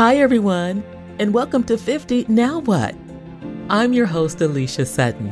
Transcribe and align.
Hi, 0.00 0.16
everyone, 0.16 0.82
and 1.18 1.34
welcome 1.34 1.62
to 1.64 1.76
50 1.76 2.24
Now 2.26 2.60
What? 2.60 2.94
I'm 3.68 3.92
your 3.92 4.06
host, 4.06 4.40
Alicia 4.40 4.86
Sutton. 4.86 5.28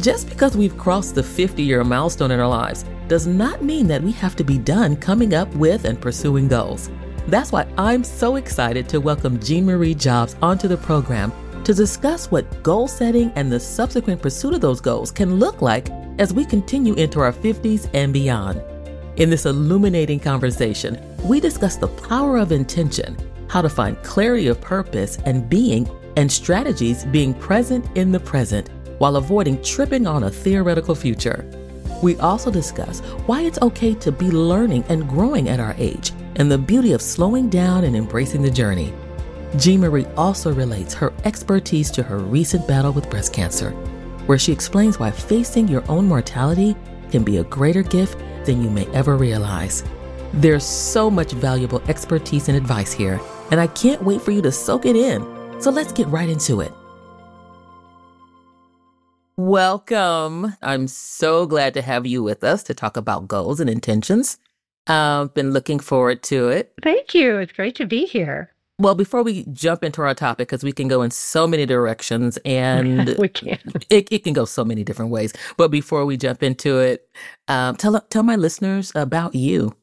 Just 0.00 0.28
because 0.28 0.56
we've 0.56 0.76
crossed 0.76 1.14
the 1.14 1.22
50 1.22 1.62
year 1.62 1.84
milestone 1.84 2.32
in 2.32 2.40
our 2.40 2.48
lives 2.48 2.84
does 3.06 3.28
not 3.28 3.62
mean 3.62 3.86
that 3.86 4.02
we 4.02 4.10
have 4.10 4.34
to 4.34 4.42
be 4.42 4.58
done 4.58 4.96
coming 4.96 5.34
up 5.34 5.54
with 5.54 5.84
and 5.84 6.00
pursuing 6.00 6.48
goals. 6.48 6.90
That's 7.28 7.52
why 7.52 7.68
I'm 7.78 8.02
so 8.02 8.34
excited 8.34 8.88
to 8.88 9.00
welcome 9.00 9.38
Jean 9.38 9.64
Marie 9.64 9.94
Jobs 9.94 10.34
onto 10.42 10.66
the 10.66 10.78
program 10.78 11.32
to 11.62 11.72
discuss 11.72 12.28
what 12.28 12.64
goal 12.64 12.88
setting 12.88 13.30
and 13.36 13.52
the 13.52 13.60
subsequent 13.60 14.20
pursuit 14.20 14.52
of 14.52 14.60
those 14.60 14.80
goals 14.80 15.12
can 15.12 15.36
look 15.36 15.62
like 15.62 15.90
as 16.18 16.34
we 16.34 16.44
continue 16.44 16.94
into 16.94 17.20
our 17.20 17.32
50s 17.32 17.88
and 17.94 18.12
beyond. 18.12 18.60
In 19.20 19.28
this 19.28 19.44
illuminating 19.44 20.18
conversation, 20.18 20.98
we 21.24 21.40
discuss 21.40 21.76
the 21.76 21.88
power 21.88 22.38
of 22.38 22.52
intention, 22.52 23.18
how 23.48 23.60
to 23.60 23.68
find 23.68 24.02
clarity 24.02 24.46
of 24.46 24.62
purpose 24.62 25.18
and 25.26 25.46
being, 25.46 25.86
and 26.16 26.32
strategies 26.32 27.04
being 27.04 27.34
present 27.34 27.84
in 27.98 28.12
the 28.12 28.18
present 28.18 28.70
while 28.96 29.16
avoiding 29.16 29.62
tripping 29.62 30.06
on 30.06 30.22
a 30.22 30.30
theoretical 30.30 30.94
future. 30.94 31.44
We 32.02 32.16
also 32.16 32.50
discuss 32.50 33.00
why 33.26 33.42
it's 33.42 33.60
okay 33.60 33.94
to 33.96 34.10
be 34.10 34.30
learning 34.30 34.84
and 34.88 35.06
growing 35.06 35.50
at 35.50 35.60
our 35.60 35.74
age 35.76 36.12
and 36.36 36.50
the 36.50 36.56
beauty 36.56 36.92
of 36.92 37.02
slowing 37.02 37.50
down 37.50 37.84
and 37.84 37.94
embracing 37.94 38.40
the 38.40 38.50
journey. 38.50 38.90
Jean 39.58 39.80
Marie 39.80 40.06
also 40.16 40.50
relates 40.50 40.94
her 40.94 41.12
expertise 41.24 41.90
to 41.90 42.02
her 42.02 42.20
recent 42.20 42.66
battle 42.66 42.92
with 42.94 43.10
breast 43.10 43.34
cancer, 43.34 43.72
where 44.24 44.38
she 44.38 44.50
explains 44.50 44.98
why 44.98 45.10
facing 45.10 45.68
your 45.68 45.84
own 45.90 46.08
mortality 46.08 46.74
can 47.10 47.22
be 47.22 47.36
a 47.36 47.44
greater 47.44 47.82
gift 47.82 48.16
than 48.44 48.62
you 48.62 48.70
may 48.70 48.86
ever 48.88 49.16
realize. 49.16 49.84
There's 50.32 50.64
so 50.64 51.10
much 51.10 51.32
valuable 51.32 51.82
expertise 51.88 52.48
and 52.48 52.56
advice 52.56 52.92
here, 52.92 53.20
and 53.50 53.60
I 53.60 53.66
can't 53.66 54.02
wait 54.02 54.22
for 54.22 54.30
you 54.30 54.42
to 54.42 54.52
soak 54.52 54.86
it 54.86 54.96
in. 54.96 55.22
So 55.60 55.70
let's 55.70 55.92
get 55.92 56.06
right 56.08 56.28
into 56.28 56.60
it. 56.60 56.72
Welcome. 59.36 60.54
I'm 60.60 60.86
so 60.86 61.46
glad 61.46 61.74
to 61.74 61.82
have 61.82 62.06
you 62.06 62.22
with 62.22 62.44
us 62.44 62.62
to 62.64 62.74
talk 62.74 62.96
about 62.96 63.26
goals 63.26 63.58
and 63.58 63.70
intentions. 63.70 64.38
I've 64.86 65.32
been 65.34 65.52
looking 65.52 65.78
forward 65.78 66.22
to 66.24 66.48
it. 66.48 66.74
Thank 66.82 67.14
you. 67.14 67.38
It's 67.38 67.52
great 67.52 67.74
to 67.76 67.86
be 67.86 68.04
here. 68.06 68.52
Well, 68.80 68.94
before 68.94 69.22
we 69.22 69.44
jump 69.52 69.84
into 69.84 70.00
our 70.00 70.14
topic, 70.14 70.48
because 70.48 70.64
we 70.64 70.72
can 70.72 70.88
go 70.88 71.02
in 71.02 71.10
so 71.10 71.46
many 71.46 71.66
directions 71.66 72.38
and 72.46 73.14
we 73.18 73.28
can. 73.28 73.58
It, 73.90 74.08
it 74.10 74.24
can 74.24 74.32
go 74.32 74.46
so 74.46 74.64
many 74.64 74.84
different 74.84 75.10
ways. 75.10 75.34
But 75.58 75.68
before 75.68 76.06
we 76.06 76.16
jump 76.16 76.42
into 76.42 76.78
it, 76.78 77.06
um, 77.46 77.76
tell 77.76 78.00
tell 78.08 78.22
my 78.22 78.36
listeners 78.36 78.90
about 78.94 79.34
you. 79.34 79.76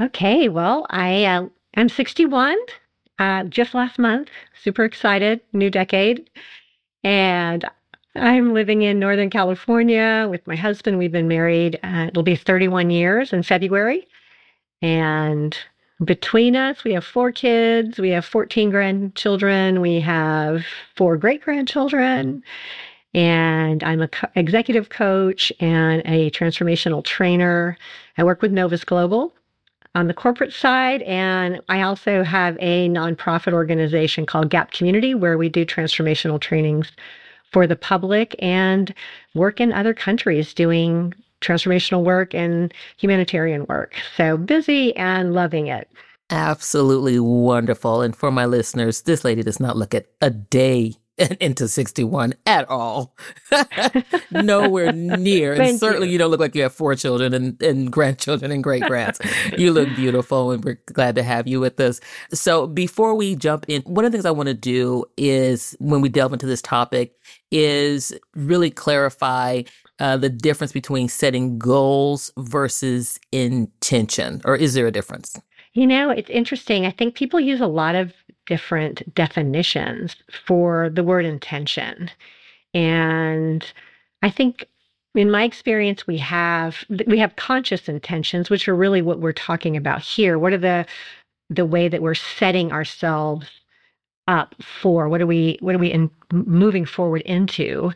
Okay. 0.00 0.48
Well, 0.48 0.86
I 0.90 1.24
uh, 1.24 1.48
I'm 1.76 1.88
61. 1.88 2.56
Uh, 3.18 3.42
just 3.44 3.74
last 3.74 3.98
month, 3.98 4.28
super 4.62 4.84
excited, 4.84 5.40
new 5.52 5.68
decade, 5.68 6.30
and 7.02 7.64
I'm 8.14 8.54
living 8.54 8.82
in 8.82 9.00
Northern 9.00 9.30
California 9.30 10.28
with 10.30 10.46
my 10.46 10.56
husband. 10.56 10.96
We've 10.96 11.12
been 11.12 11.28
married. 11.28 11.78
Uh, 11.82 12.06
it'll 12.08 12.22
be 12.22 12.36
31 12.36 12.90
years 12.90 13.32
in 13.32 13.42
February, 13.42 14.06
and 14.80 15.56
between 16.04 16.56
us, 16.56 16.84
we 16.84 16.92
have 16.92 17.04
four 17.04 17.32
kids, 17.32 17.98
we 17.98 18.10
have 18.10 18.24
14 18.24 18.70
grandchildren, 18.70 19.80
we 19.80 20.00
have 20.00 20.64
four 20.96 21.16
great 21.16 21.42
grandchildren, 21.42 22.42
and 23.14 23.84
I'm 23.84 24.00
an 24.00 24.08
co- 24.08 24.28
executive 24.34 24.88
coach 24.88 25.52
and 25.60 26.02
a 26.04 26.30
transformational 26.30 27.04
trainer. 27.04 27.76
I 28.16 28.24
work 28.24 28.42
with 28.42 28.52
Novus 28.52 28.84
Global 28.84 29.32
on 29.94 30.08
the 30.08 30.14
corporate 30.14 30.52
side, 30.52 31.02
and 31.02 31.60
I 31.68 31.82
also 31.82 32.22
have 32.22 32.56
a 32.60 32.88
nonprofit 32.88 33.52
organization 33.52 34.24
called 34.24 34.50
Gap 34.50 34.70
Community 34.70 35.14
where 35.14 35.36
we 35.36 35.48
do 35.48 35.66
transformational 35.66 36.40
trainings 36.40 36.90
for 37.52 37.66
the 37.66 37.76
public 37.76 38.34
and 38.38 38.94
work 39.34 39.60
in 39.60 39.72
other 39.72 39.92
countries 39.92 40.54
doing 40.54 41.12
transformational 41.42 42.04
work 42.04 42.34
and 42.34 42.72
humanitarian 42.96 43.66
work. 43.66 43.94
So 44.16 44.36
busy 44.36 44.96
and 44.96 45.34
loving 45.34 45.66
it. 45.66 45.88
Absolutely 46.30 47.18
wonderful. 47.20 48.00
And 48.00 48.16
for 48.16 48.30
my 48.30 48.46
listeners, 48.46 49.02
this 49.02 49.24
lady 49.24 49.42
does 49.42 49.60
not 49.60 49.76
look 49.76 49.94
at 49.94 50.06
a 50.22 50.30
day 50.30 50.94
into 51.40 51.68
61 51.68 52.34
at 52.46 52.68
all. 52.70 53.14
Nowhere 54.30 54.92
near. 54.92 55.52
and 55.52 55.78
certainly 55.80 56.06
you. 56.08 56.14
you. 56.14 56.18
don't 56.18 56.30
look 56.30 56.40
like 56.40 56.54
you 56.54 56.62
have 56.62 56.72
four 56.72 56.94
children 56.94 57.34
and, 57.34 57.62
and 57.62 57.92
grandchildren 57.92 58.50
and 58.50 58.64
great 58.64 58.82
grands. 58.84 59.20
you 59.58 59.72
look 59.72 59.88
beautiful 59.94 60.52
and 60.52 60.64
we're 60.64 60.80
glad 60.86 61.14
to 61.16 61.22
have 61.22 61.46
you 61.46 61.60
with 61.60 61.78
us. 61.80 62.00
So 62.32 62.66
before 62.66 63.14
we 63.14 63.36
jump 63.36 63.66
in, 63.68 63.82
one 63.82 64.04
of 64.04 64.12
the 64.12 64.16
things 64.16 64.26
I 64.26 64.30
want 64.30 64.48
to 64.48 64.54
do 64.54 65.04
is 65.16 65.76
when 65.80 66.00
we 66.00 66.08
delve 66.08 66.32
into 66.32 66.46
this 66.46 66.62
topic 66.62 67.14
is 67.50 68.14
really 68.34 68.70
clarify 68.70 69.62
uh, 70.02 70.16
the 70.16 70.28
difference 70.28 70.72
between 70.72 71.08
setting 71.08 71.58
goals 71.58 72.32
versus 72.36 73.20
intention, 73.30 74.42
or 74.44 74.56
is 74.56 74.74
there 74.74 74.88
a 74.88 74.90
difference? 74.90 75.40
You 75.74 75.86
know, 75.86 76.10
it's 76.10 76.28
interesting. 76.28 76.84
I 76.84 76.90
think 76.90 77.14
people 77.14 77.38
use 77.38 77.60
a 77.60 77.68
lot 77.68 77.94
of 77.94 78.12
different 78.46 79.14
definitions 79.14 80.16
for 80.44 80.90
the 80.90 81.04
word 81.04 81.24
intention. 81.24 82.10
And 82.74 83.64
I 84.22 84.30
think 84.30 84.66
in 85.14 85.30
my 85.30 85.44
experience 85.44 86.06
we 86.06 86.18
have 86.18 86.84
we 87.06 87.18
have 87.18 87.36
conscious 87.36 87.88
intentions 87.88 88.50
which 88.50 88.66
are 88.66 88.74
really 88.74 89.02
what 89.02 89.20
we're 89.20 89.30
talking 89.30 89.76
about 89.76 90.00
here 90.00 90.38
what 90.38 90.54
are 90.54 90.58
the 90.58 90.86
the 91.50 91.66
way 91.66 91.86
that 91.86 92.00
we're 92.00 92.14
setting 92.14 92.72
ourselves 92.72 93.46
up 94.28 94.54
for 94.62 95.08
what 95.08 95.20
are 95.20 95.26
we 95.26 95.58
what 95.60 95.74
are 95.74 95.78
we 95.78 95.88
in, 95.88 96.10
moving 96.32 96.84
forward 96.84 97.22
into 97.22 97.92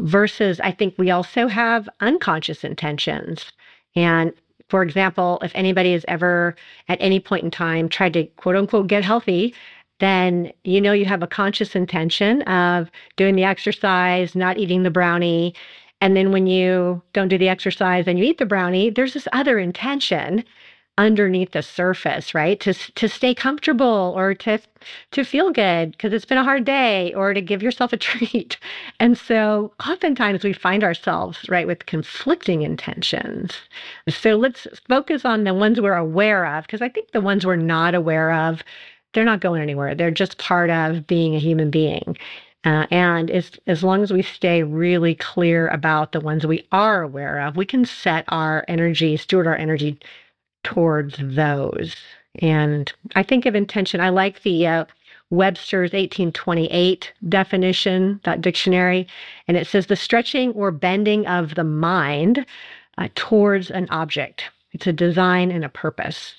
versus 0.00 0.60
I 0.60 0.72
think 0.72 0.94
we 0.98 1.10
also 1.10 1.46
have 1.46 1.88
unconscious 2.00 2.64
intentions. 2.64 3.52
And 3.96 4.32
for 4.68 4.82
example, 4.82 5.38
if 5.42 5.52
anybody 5.54 5.92
has 5.92 6.04
ever 6.06 6.54
at 6.88 6.98
any 7.00 7.18
point 7.18 7.44
in 7.44 7.50
time 7.50 7.88
tried 7.88 8.12
to 8.14 8.24
quote 8.24 8.56
unquote 8.56 8.86
get 8.86 9.04
healthy, 9.04 9.54
then 9.98 10.52
you 10.64 10.80
know 10.80 10.92
you 10.92 11.04
have 11.04 11.22
a 11.22 11.26
conscious 11.26 11.74
intention 11.74 12.42
of 12.42 12.90
doing 13.16 13.36
the 13.36 13.44
exercise, 13.44 14.34
not 14.34 14.58
eating 14.58 14.82
the 14.82 14.90
brownie. 14.90 15.54
And 16.00 16.16
then 16.16 16.32
when 16.32 16.46
you 16.46 17.02
don't 17.12 17.28
do 17.28 17.36
the 17.36 17.48
exercise 17.48 18.06
and 18.06 18.18
you 18.18 18.24
eat 18.24 18.38
the 18.38 18.46
brownie, 18.46 18.90
there's 18.90 19.12
this 19.14 19.28
other 19.32 19.58
intention 19.58 20.44
underneath 21.00 21.52
the 21.52 21.62
surface, 21.62 22.34
right? 22.34 22.60
To 22.60 22.74
to 22.74 23.08
stay 23.08 23.34
comfortable 23.34 24.12
or 24.14 24.34
to 24.34 24.58
to 25.12 25.24
feel 25.24 25.50
good 25.50 25.92
because 25.92 26.12
it's 26.12 26.26
been 26.26 26.38
a 26.38 26.44
hard 26.44 26.64
day 26.66 27.14
or 27.14 27.32
to 27.32 27.40
give 27.40 27.62
yourself 27.62 27.92
a 27.94 27.96
treat. 28.08 28.58
And 29.00 29.16
so 29.16 29.72
oftentimes 29.88 30.44
we 30.44 30.52
find 30.52 30.84
ourselves 30.84 31.48
right 31.48 31.66
with 31.66 31.86
conflicting 31.86 32.62
intentions. 32.62 33.54
So 34.08 34.36
let's 34.36 34.66
focus 34.88 35.24
on 35.24 35.44
the 35.44 35.54
ones 35.54 35.80
we're 35.80 35.94
aware 35.94 36.44
of 36.44 36.66
because 36.66 36.82
I 36.82 36.90
think 36.90 37.12
the 37.12 37.22
ones 37.22 37.46
we're 37.46 37.56
not 37.56 37.94
aware 37.94 38.32
of 38.32 38.62
they're 39.12 39.24
not 39.24 39.40
going 39.40 39.62
anywhere. 39.62 39.94
They're 39.94 40.12
just 40.12 40.38
part 40.38 40.70
of 40.70 41.06
being 41.06 41.34
a 41.34 41.40
human 41.40 41.70
being. 41.70 42.16
Uh, 42.64 42.86
and 42.90 43.30
as, 43.30 43.52
as 43.66 43.82
long 43.82 44.02
as 44.02 44.12
we 44.12 44.22
stay 44.22 44.62
really 44.62 45.14
clear 45.14 45.66
about 45.68 46.12
the 46.12 46.20
ones 46.20 46.46
we 46.46 46.64
are 46.70 47.02
aware 47.02 47.40
of, 47.40 47.56
we 47.56 47.64
can 47.64 47.84
set 47.86 48.24
our 48.28 48.64
energy, 48.68 49.16
steward 49.16 49.46
our 49.46 49.56
energy 49.56 49.98
towards 50.62 51.16
those. 51.20 51.96
And 52.36 52.92
I 53.14 53.22
think 53.22 53.46
of 53.46 53.54
intention, 53.54 54.00
I 54.00 54.10
like 54.10 54.42
the 54.42 54.66
uh, 54.66 54.84
Webster's 55.30 55.92
1828 55.92 57.12
definition, 57.28 58.20
that 58.24 58.40
dictionary, 58.40 59.06
and 59.46 59.56
it 59.56 59.66
says 59.66 59.86
the 59.86 59.96
stretching 59.96 60.52
or 60.52 60.70
bending 60.70 61.26
of 61.26 61.54
the 61.54 61.64
mind 61.64 62.44
uh, 62.98 63.08
towards 63.14 63.70
an 63.70 63.88
object. 63.90 64.44
It's 64.72 64.86
a 64.86 64.92
design 64.92 65.50
and 65.50 65.64
a 65.64 65.68
purpose. 65.68 66.34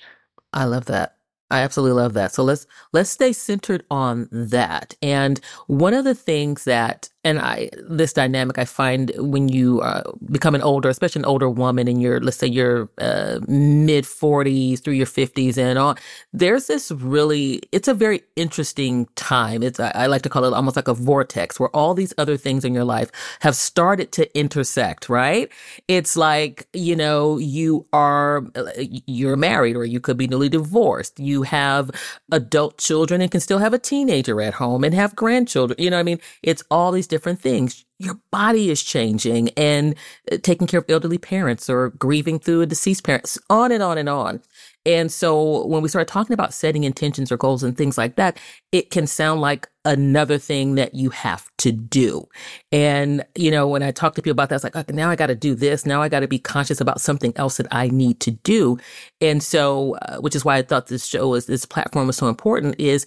I 0.52 0.64
love 0.64 0.86
that. 0.86 1.16
I 1.50 1.60
absolutely 1.60 2.00
love 2.00 2.14
that. 2.14 2.32
So 2.32 2.42
let's 2.42 2.66
let's 2.92 3.10
stay 3.10 3.32
centered 3.32 3.84
on 3.90 4.28
that. 4.32 4.94
And 5.02 5.38
one 5.66 5.92
of 5.92 6.04
the 6.04 6.14
things 6.14 6.64
that 6.64 7.10
and 7.24 7.38
I 7.38 7.70
this 7.88 8.12
dynamic 8.12 8.58
I 8.58 8.64
find 8.64 9.12
when 9.16 9.48
you 9.48 9.80
uh, 9.80 10.02
become 10.30 10.54
an 10.54 10.62
older, 10.62 10.88
especially 10.88 11.20
an 11.20 11.26
older 11.26 11.48
woman 11.48 11.86
and 11.86 12.02
you're 12.02 12.20
let's 12.20 12.36
say 12.36 12.48
your 12.48 12.88
uh, 12.98 13.38
mid 13.46 14.04
40s 14.04 14.82
through 14.82 14.94
your 14.94 15.06
50s 15.06 15.56
and 15.56 15.78
on, 15.78 15.96
there's 16.32 16.66
this 16.66 16.90
really 16.90 17.60
it's 17.70 17.88
a 17.88 17.94
very 17.94 18.22
interesting 18.34 19.06
time. 19.14 19.62
It's 19.62 19.78
I, 19.78 19.92
I 19.94 20.06
like 20.06 20.22
to 20.22 20.28
call 20.28 20.44
it 20.44 20.52
almost 20.52 20.76
like 20.76 20.88
a 20.88 20.94
vortex 20.94 21.60
where 21.60 21.70
all 21.70 21.94
these 21.94 22.12
other 22.18 22.36
things 22.36 22.64
in 22.64 22.74
your 22.74 22.84
life 22.84 23.10
have 23.40 23.54
started 23.54 24.10
to 24.12 24.38
intersect. 24.38 25.08
Right? 25.08 25.48
It's 25.86 26.16
like 26.16 26.66
you 26.72 26.96
know 26.96 27.38
you 27.38 27.86
are 27.92 28.44
you're 28.76 29.36
married 29.36 29.76
or 29.76 29.84
you 29.84 30.00
could 30.00 30.16
be 30.16 30.26
newly 30.26 30.48
divorced. 30.48 31.20
You 31.20 31.42
have 31.42 31.90
adult 32.32 32.78
children 32.78 33.20
and 33.20 33.30
can 33.30 33.40
still 33.40 33.58
have 33.58 33.72
a 33.72 33.78
teenager 33.78 34.40
at 34.40 34.54
home 34.54 34.82
and 34.82 34.92
have 34.92 35.14
grandchildren. 35.14 35.80
You 35.80 35.90
know, 35.90 35.98
I 35.98 36.02
mean, 36.02 36.18
it's 36.42 36.64
all 36.70 36.90
these 36.90 37.06
different 37.12 37.40
things. 37.40 37.84
Your 37.98 38.18
body 38.30 38.70
is 38.70 38.82
changing 38.82 39.50
and 39.50 39.94
uh, 40.32 40.38
taking 40.42 40.66
care 40.66 40.80
of 40.80 40.86
elderly 40.88 41.18
parents 41.18 41.68
or 41.68 41.90
grieving 41.90 42.38
through 42.38 42.62
a 42.62 42.66
deceased 42.66 43.04
parent, 43.04 43.36
on 43.50 43.70
and 43.70 43.82
on 43.82 43.98
and 43.98 44.08
on. 44.08 44.40
And 44.86 45.12
so 45.12 45.66
when 45.66 45.82
we 45.82 45.90
start 45.90 46.08
talking 46.08 46.32
about 46.32 46.54
setting 46.54 46.84
intentions 46.84 47.30
or 47.30 47.36
goals 47.36 47.62
and 47.62 47.76
things 47.76 47.98
like 47.98 48.16
that, 48.16 48.40
it 48.72 48.90
can 48.90 49.06
sound 49.06 49.42
like 49.42 49.68
another 49.84 50.38
thing 50.38 50.74
that 50.76 50.94
you 50.94 51.10
have 51.10 51.50
to 51.58 51.70
do. 51.70 52.26
And, 52.72 53.22
you 53.36 53.50
know, 53.50 53.68
when 53.68 53.82
I 53.82 53.90
talk 53.92 54.14
to 54.14 54.22
people 54.22 54.32
about 54.32 54.48
that, 54.48 54.56
it's 54.56 54.64
like, 54.64 54.74
okay, 54.74 54.94
now 54.94 55.10
I 55.10 55.16
got 55.16 55.26
to 55.26 55.34
do 55.34 55.54
this. 55.54 55.84
Now 55.84 56.00
I 56.00 56.08
got 56.08 56.20
to 56.20 56.28
be 56.28 56.38
conscious 56.38 56.80
about 56.80 57.00
something 57.00 57.34
else 57.36 57.58
that 57.58 57.68
I 57.70 57.88
need 57.88 58.20
to 58.20 58.30
do. 58.30 58.78
And 59.20 59.42
so, 59.42 59.96
uh, 59.96 60.16
which 60.16 60.34
is 60.34 60.44
why 60.46 60.56
I 60.56 60.62
thought 60.62 60.86
this 60.86 61.06
show 61.06 61.34
is, 61.34 61.44
this 61.44 61.66
platform 61.66 62.08
is 62.08 62.16
so 62.16 62.28
important 62.28 62.80
is 62.80 63.06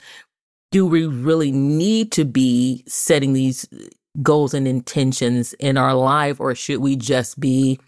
do 0.72 0.86
we 0.86 1.06
really 1.06 1.52
need 1.52 2.12
to 2.14 2.26
be 2.26 2.84
setting 2.88 3.34
these 3.34 3.68
goals 4.22 4.54
and 4.54 4.68
intentions 4.68 5.54
in 5.54 5.78
our 5.78 5.94
life 5.94 6.40
or 6.40 6.56
should 6.56 6.80
we 6.80 6.96
just 6.96 7.40
be 7.40 7.80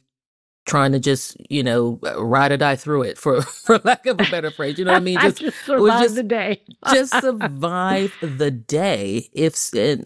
trying 0.66 0.92
to 0.92 1.00
just 1.00 1.38
you 1.50 1.64
know 1.64 1.98
ride 2.18 2.52
or 2.52 2.58
die 2.58 2.76
through 2.76 3.02
it 3.02 3.18
for 3.18 3.42
for 3.66 3.80
lack 3.84 4.06
of 4.06 4.20
a 4.20 4.24
better 4.30 4.52
phrase? 4.52 4.78
You 4.78 4.86
know 4.86 4.92
what 4.92 5.02
i 5.02 5.04
mean? 5.04 5.20
Just, 5.22 5.40
just 5.40 5.66
survive 5.66 6.02
just, 6.02 6.16
the 6.16 6.24
day. 6.24 6.62
just 6.94 7.14
survive 7.22 8.14
the 8.22 8.52
day 8.52 9.30
if 9.34 9.54
uh, 9.76 9.98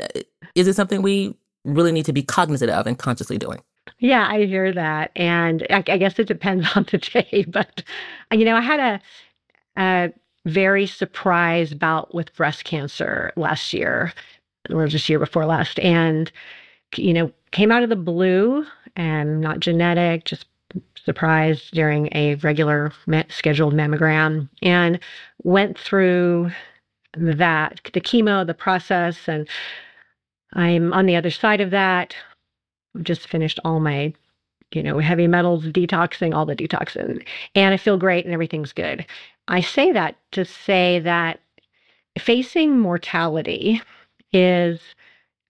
is 0.56 0.68
it 0.68 0.76
something 0.76 1.02
we 1.02 1.36
really 1.66 1.92
need 1.92 2.06
to 2.06 2.14
be 2.14 2.24
cognizant 2.24 2.72
of 2.72 2.88
and 2.88 2.98
consciously 2.98 3.38
doing? 3.38 3.62
Yeah 4.00 4.28
i 4.30 4.46
hear 4.46 4.72
that 4.74 5.12
and 5.16 5.66
i, 5.70 5.84
I 5.88 5.98
guess 5.98 6.18
it 6.20 6.28
depends 6.28 6.68
on 6.76 6.86
the 6.92 6.98
day 6.98 7.46
but 7.48 7.84
you 8.32 8.46
know 8.46 8.56
i 8.56 8.62
had 8.62 8.80
a, 8.80 9.02
a 9.82 10.14
very 10.46 10.88
surprised 10.88 11.80
bout 11.80 12.14
with 12.14 12.34
breast 12.36 12.64
cancer 12.64 13.32
last 13.36 13.74
year 13.74 14.14
or 14.70 14.88
just 14.88 15.08
year 15.10 15.20
before 15.20 15.46
last 15.46 15.80
and 15.80 16.32
you 16.96 17.14
know 17.14 17.32
came 17.52 17.72
out 17.72 17.84
of 17.84 17.90
the 17.90 17.96
blue 17.96 18.66
and 18.96 19.42
not 19.42 19.60
genetic 19.60 20.26
just 20.26 20.46
surprised 20.96 21.72
during 21.74 22.10
a 22.14 22.36
regular 22.36 22.92
scheduled 23.30 23.74
mammogram 23.74 24.50
and 24.62 25.00
went 25.44 25.78
through 25.78 26.50
that 27.18 27.82
the 27.94 28.02
chemo 28.02 28.46
the 28.46 28.54
process 28.54 29.28
and 29.28 29.48
i'm 30.54 30.94
on 30.94 31.06
the 31.06 31.16
other 31.16 31.32
side 31.32 31.62
of 31.62 31.72
that. 31.72 32.16
Just 33.04 33.28
finished 33.28 33.58
all 33.64 33.80
my 33.80 34.14
you 34.74 34.84
know 34.84 35.00
heavy 35.00 35.28
metals 35.28 35.66
detoxing 35.66 36.34
all 36.34 36.46
the 36.46 36.56
detoxing 36.56 37.26
and 37.56 37.74
i 37.74 37.78
feel 37.78 37.98
great 37.98 38.26
and 38.26 38.34
everything's 38.34 38.74
good 38.74 39.06
i 39.48 39.62
say 39.62 39.92
that 39.92 40.16
to 40.32 40.46
say 40.46 41.00
that 41.00 41.40
facing 42.18 42.80
mortality 42.80 43.82
is 44.34 44.80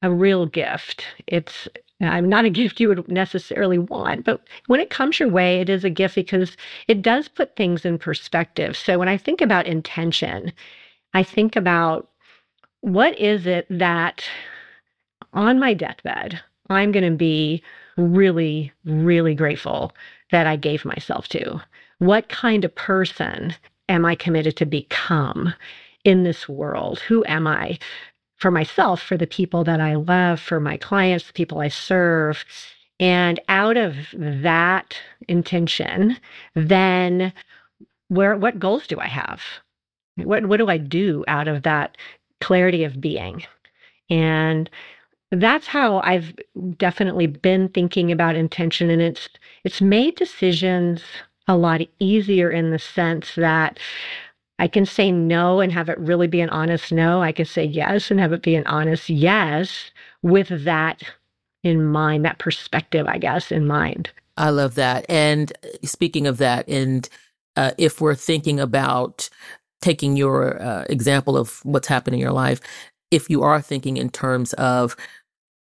a 0.02 0.12
real 0.12 0.46
gift 0.46 1.06
it's 1.28 1.68
I'm 2.04 2.30
not 2.30 2.46
a 2.46 2.50
gift 2.50 2.80
you 2.80 2.88
would 2.88 3.08
necessarily 3.08 3.78
want, 3.78 4.26
but 4.26 4.42
when 4.68 4.80
it 4.80 4.90
comes 4.90 5.20
your 5.20 5.30
way, 5.30 5.62
it 5.62 5.70
is 5.70 5.84
a 5.84 5.90
gift 5.90 6.16
because 6.16 6.58
it 6.88 7.02
does 7.02 7.28
put 7.28 7.56
things 7.56 7.86
in 7.86 8.00
perspective. 8.00 8.76
So 8.76 8.98
when 8.98 9.08
I 9.08 9.18
think 9.18 9.42
about 9.42 9.68
intention, 9.68 10.52
I 11.14 11.24
think 11.24 11.56
about 11.56 12.10
what 12.82 13.18
is 13.20 13.46
it 13.46 13.68
that 13.70 14.24
on 15.34 15.60
my 15.60 15.74
deathbed, 15.74 16.42
I'm 16.70 16.92
going 16.92 17.10
to 17.10 17.18
be 17.18 17.62
really, 17.98 18.72
really 18.86 19.36
grateful 19.36 19.94
that 20.32 20.48
I 20.48 20.56
gave 20.56 20.86
myself 20.86 21.28
to? 21.30 21.62
What 22.00 22.30
kind 22.30 22.66
of 22.66 22.74
person 22.74 23.56
am 23.92 24.06
I 24.06 24.16
committed 24.16 24.58
to 24.58 24.66
become 24.66 25.54
in 26.04 26.24
this 26.24 26.50
world? 26.50 27.00
Who 27.02 27.24
am 27.26 27.46
I? 27.46 27.78
for 28.42 28.50
myself, 28.50 29.00
for 29.04 29.18
the 29.18 29.28
people 29.28 29.64
that 29.64 29.80
I 29.80 29.94
love, 29.94 30.40
for 30.40 30.60
my 30.60 30.76
clients, 30.76 31.28
the 31.28 31.34
people 31.34 31.60
I 31.60 31.68
serve. 31.68 32.44
And 33.00 33.40
out 33.48 33.78
of 33.78 33.96
that 34.18 34.98
intention, 35.28 36.18
then 36.56 37.32
where 38.08 38.36
what 38.36 38.60
goals 38.60 38.88
do 38.88 39.00
I 39.00 39.06
have? 39.06 39.42
What 40.16 40.48
what 40.48 40.58
do 40.58 40.70
I 40.70 40.78
do 40.78 41.24
out 41.28 41.48
of 41.48 41.62
that 41.64 41.98
clarity 42.42 42.84
of 42.84 43.00
being? 43.00 43.44
And 44.10 44.70
that's 45.32 45.68
how 45.68 46.00
I've 46.00 46.36
definitely 46.78 47.28
been 47.28 47.70
thinking 47.70 48.12
about 48.12 48.36
intention 48.36 48.90
and 48.90 49.02
it's 49.02 49.30
it's 49.64 49.82
made 49.82 50.16
decisions 50.16 51.04
a 51.52 51.58
lot 51.58 51.82
easier 52.00 52.50
in 52.50 52.72
the 52.72 52.80
sense 52.80 53.36
that 53.36 53.78
I 54.58 54.68
can 54.68 54.86
say 54.86 55.12
no 55.12 55.60
and 55.60 55.72
have 55.72 55.90
it 55.90 56.00
really 56.00 56.28
be 56.28 56.40
an 56.40 56.50
honest 56.50 56.92
no. 56.92 57.22
I 57.22 57.32
can 57.32 57.46
say 57.46 57.66
yes 57.66 58.10
and 58.10 58.20
have 58.20 58.32
it 58.32 58.42
be 58.42 58.56
an 58.56 58.66
honest 58.68 59.10
yes 59.10 59.92
with 60.22 60.64
that 60.64 61.04
in 61.64 61.86
mind, 61.86 62.26
that 62.26 62.40
perspective, 62.40 63.06
I 63.08 63.18
guess, 63.18 63.52
in 63.52 63.68
mind. 63.68 64.10
I 64.38 64.50
love 64.50 64.76
that. 64.76 65.06
And 65.10 65.52
uh, 65.64 65.68
speaking 65.84 66.26
of 66.26 66.38
that, 66.38 66.68
and 66.68 67.08
uh, 67.56 67.72
if 67.78 68.00
we're 68.00 68.16
thinking 68.16 68.60
about 68.60 69.30
taking 69.82 70.16
your 70.16 70.62
uh, 70.62 70.86
example 70.90 71.38
of 71.38 71.60
what's 71.64 71.88
happened 71.88 72.14
in 72.14 72.22
your 72.22 72.32
life, 72.32 72.62
if 73.12 73.30
you 73.30 73.44
are 73.44 73.62
thinking 73.62 73.98
in 73.98 74.10
terms 74.10 74.54
of 74.54 74.96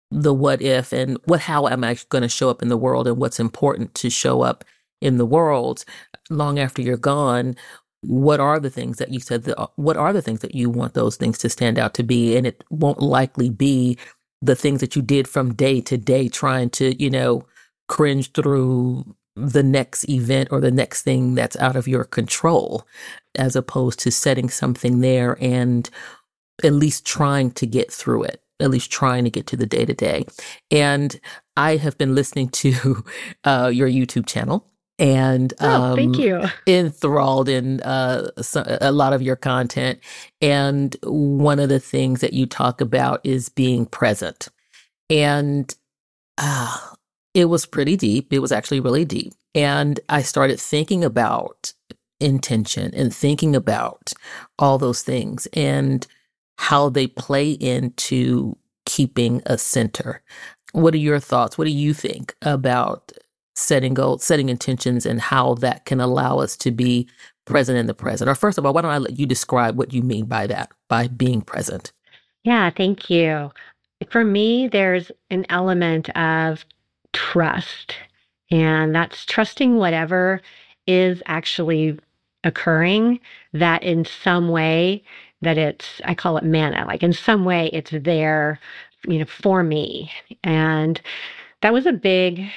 the 0.10 0.34
what 0.34 0.62
if 0.62 0.94
and 0.94 1.18
what 1.26 1.42
how 1.42 1.68
am 1.68 1.84
I 1.84 1.98
going 2.10 2.22
to 2.22 2.30
show 2.30 2.50
up 2.50 2.62
in 2.62 2.70
the 2.70 2.78
world 2.78 3.08
and 3.08 3.18
what's 3.18 3.40
important 3.40 3.94
to 3.96 4.10
show 4.10 4.42
up 4.42 4.64
in 5.02 5.18
the 5.18 5.26
world 5.26 5.86
long 6.30 6.60
after 6.60 6.82
you're 6.82 6.98
gone, 6.98 7.56
what 8.02 8.40
are 8.40 8.60
the 8.60 8.70
things 8.70 8.98
that 8.98 9.12
you 9.12 9.20
said 9.20 9.44
that, 9.44 9.60
uh, 9.60 9.68
what 9.76 9.98
are 9.98 10.14
the 10.14 10.22
things 10.22 10.42
that 10.42 10.56
you 10.56 10.70
want 10.70 10.94
those 10.94 11.18
things 11.18 11.38
to 11.40 11.50
stand 11.50 11.80
out 11.80 11.94
to 11.96 12.04
be? 12.04 12.36
And 12.38 12.46
it 12.46 12.64
won't 12.70 13.02
likely 13.02 13.50
be 13.50 13.98
the 14.42 14.56
things 14.56 14.82
that 14.82 14.96
you 14.96 15.02
did 15.02 15.28
from 15.28 15.54
day 15.54 15.82
to 15.82 15.98
day 15.98 16.28
trying 16.28 16.70
to 16.70 17.02
you 17.02 17.10
know 17.10 17.46
cringe 17.88 18.32
through 18.32 19.16
the 19.36 19.64
next 19.64 20.08
event 20.08 20.50
or 20.52 20.62
the 20.62 20.72
next 20.72 21.02
thing 21.02 21.36
that's 21.36 21.58
out 21.58 21.76
of 21.76 21.88
your 21.88 22.04
control 22.04 22.88
as 23.36 23.56
opposed 23.56 24.00
to 24.00 24.12
setting 24.12 24.50
something 24.50 25.02
there 25.02 25.38
and 25.42 25.90
at 26.64 26.74
least 26.74 27.06
trying 27.06 27.52
to 27.52 27.66
get 27.66 27.92
through 27.92 28.24
it 28.24 28.42
at 28.62 28.70
least 28.70 28.90
trying 28.90 29.26
to 29.26 29.30
get 29.30 29.46
to 29.48 29.58
the 29.58 29.66
day 29.66 29.84
to 29.84 29.94
day. 29.94 30.26
And 30.72 31.20
i 31.58 31.78
have 31.78 31.98
been 31.98 32.16
listening 32.16 32.50
to 32.50 33.04
uh, 33.44 33.72
your 33.74 33.90
youtube 33.90 34.28
channel 34.28 34.68
and 34.98 35.54
oh, 35.60 35.70
um, 35.70 35.96
thank 35.96 36.18
you. 36.18 36.44
enthralled 36.68 37.50
in 37.50 37.82
uh, 37.82 38.30
a 38.56 38.92
lot 38.92 39.14
of 39.14 39.22
your 39.22 39.36
content. 39.36 40.00
And 40.42 40.96
one 41.04 41.60
of 41.60 41.70
the 41.70 41.80
things 41.80 42.22
that 42.22 42.34
you 42.34 42.46
talk 42.46 42.82
about 42.82 43.22
is 43.24 43.50
being 43.50 43.86
present. 43.86 44.48
And 45.10 45.74
uh, 46.38 46.78
it 47.34 47.46
was 47.46 47.66
pretty 47.66 47.98
deep. 47.98 48.32
It 48.32 48.40
was 48.40 48.52
actually 48.52 48.80
really 48.80 49.06
deep. 49.06 49.34
And 49.54 50.00
I 50.10 50.22
started 50.22 50.60
thinking 50.60 51.04
about 51.04 51.74
intention 52.20 52.94
and 52.96 53.14
thinking 53.14 53.56
about 53.56 54.14
all 54.58 54.78
those 54.78 55.02
things 55.02 55.48
and 55.54 56.08
how 56.58 56.88
they 56.88 57.08
play 57.08 57.52
into 57.52 58.58
keeping 58.86 59.42
a 59.46 59.58
center. 59.58 60.24
What 60.72 60.94
are 60.94 60.98
your 60.98 61.20
thoughts? 61.20 61.58
What 61.58 61.66
do 61.66 61.72
you 61.72 61.94
think 61.94 62.36
about 62.42 63.12
setting 63.56 63.94
goals, 63.94 64.24
setting 64.24 64.50
intentions, 64.50 65.06
and 65.06 65.22
how 65.22 65.56
that 65.56 65.86
can 65.86 66.00
allow 66.00 66.40
us 66.40 66.58
to 66.58 66.72
be 66.72 67.08
present 67.46 67.78
in 67.78 67.88
the 67.88 67.94
present. 67.94 68.30
Or 68.30 68.36
first 68.36 68.58
of 68.58 68.66
all, 68.66 68.74
why 68.74 68.82
don't 68.82 68.92
I 68.92 68.98
let 68.98 69.20
you 69.20 69.26
describe 69.26 69.78
what 69.78 69.94
you 69.94 70.02
mean 70.02 70.26
by 70.26 70.48
that, 70.48 70.72
by 70.90 71.08
being 71.08 71.42
present? 71.42 71.92
Yeah, 72.44 72.70
thank 72.70 73.10
you. 73.10 73.52
For 74.10 74.24
me, 74.24 74.68
there's 74.68 75.12
an 75.30 75.46
element 75.50 76.10
of 76.18 76.66
trust, 77.14 77.96
and 78.52 78.94
that's 78.94 79.26
trusting 79.26 79.78
whatever 79.78 80.42
is 80.88 81.24
actually 81.26 81.98
occurring 82.44 83.20
that 83.54 83.82
in 83.84 84.06
some 84.06 84.50
way 84.50 85.04
that 85.42 85.58
it's 85.58 86.00
i 86.06 86.14
call 86.14 86.38
it 86.38 86.44
manna 86.44 86.86
like 86.88 87.04
in 87.04 87.12
some 87.12 87.44
way 87.44 87.70
it's 87.74 87.92
there 87.92 88.60
you 89.08 89.20
know 89.20 89.26
for 89.26 89.64
me 89.64 90.12
and 90.44 91.02
that 91.62 91.74
was 91.74 91.86
a 91.86 91.92
big 91.92 92.48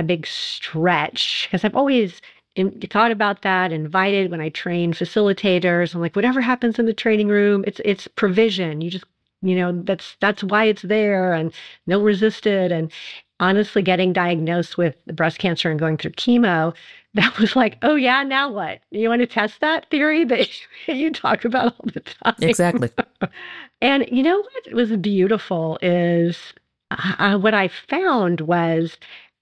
a 0.00 0.04
big 0.04 0.26
stretch 0.26 1.46
because 1.46 1.64
I've 1.64 1.76
always 1.76 2.20
in, 2.56 2.80
thought 2.90 3.12
about 3.12 3.42
that, 3.42 3.72
invited 3.72 4.30
when 4.30 4.40
I 4.40 4.48
train 4.48 4.92
facilitators. 4.92 5.94
I'm 5.94 6.00
like, 6.00 6.16
whatever 6.16 6.40
happens 6.40 6.78
in 6.78 6.86
the 6.86 6.92
training 6.92 7.28
room, 7.28 7.64
it's 7.66 7.80
it's 7.84 8.08
provision. 8.08 8.80
You 8.80 8.90
just 8.90 9.04
you 9.42 9.56
know 9.56 9.72
that's 9.82 10.16
that's 10.20 10.42
why 10.42 10.64
it's 10.64 10.82
there 10.82 11.32
and 11.32 11.52
no 11.86 12.00
resist 12.00 12.46
it 12.46 12.72
and 12.72 12.92
honestly 13.38 13.82
getting 13.82 14.12
diagnosed 14.12 14.76
with 14.76 14.96
breast 15.06 15.38
cancer 15.38 15.70
and 15.70 15.80
going 15.80 15.96
through 15.96 16.10
chemo 16.12 16.74
that 17.14 17.36
was 17.38 17.56
like 17.56 17.78
oh 17.82 17.94
yeah 17.94 18.22
now 18.22 18.50
what 18.50 18.80
you 18.90 19.08
want 19.08 19.20
to 19.20 19.26
test 19.26 19.60
that 19.60 19.88
theory 19.90 20.24
that 20.26 20.48
you 20.86 21.10
talk 21.10 21.44
about 21.44 21.74
all 21.78 21.90
the 21.92 22.00
time 22.00 22.34
exactly 22.40 22.90
and 23.80 24.06
you 24.10 24.22
know 24.22 24.38
what 24.38 24.74
was 24.74 24.90
beautiful 24.98 25.78
is 25.82 26.52
uh, 26.90 27.38
what 27.38 27.54
i 27.54 27.68
found 27.68 28.42
was 28.42 28.96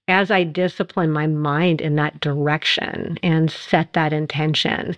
as 0.09 0.31
I 0.31 0.43
discipline 0.43 1.11
my 1.11 1.27
mind 1.27 1.81
in 1.81 1.95
that 1.95 2.19
direction 2.19 3.17
and 3.23 3.51
set 3.51 3.93
that 3.93 4.13
intention 4.13 4.95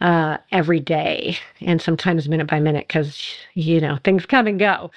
uh, 0.00 0.38
every 0.50 0.80
day 0.80 1.38
and 1.60 1.80
sometimes 1.80 2.28
minute 2.28 2.48
by 2.48 2.60
minute, 2.60 2.88
because, 2.88 3.22
you 3.54 3.80
know, 3.80 3.98
things 4.04 4.26
come 4.26 4.46
and 4.46 4.58
go. 4.58 4.90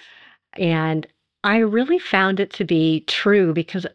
And 0.53 1.07
I 1.43 1.57
really 1.57 2.00
found 2.00 2.39
it 2.39 2.51
to 2.53 2.65
be 2.65 3.01
true 3.01 3.53
because 3.53 3.85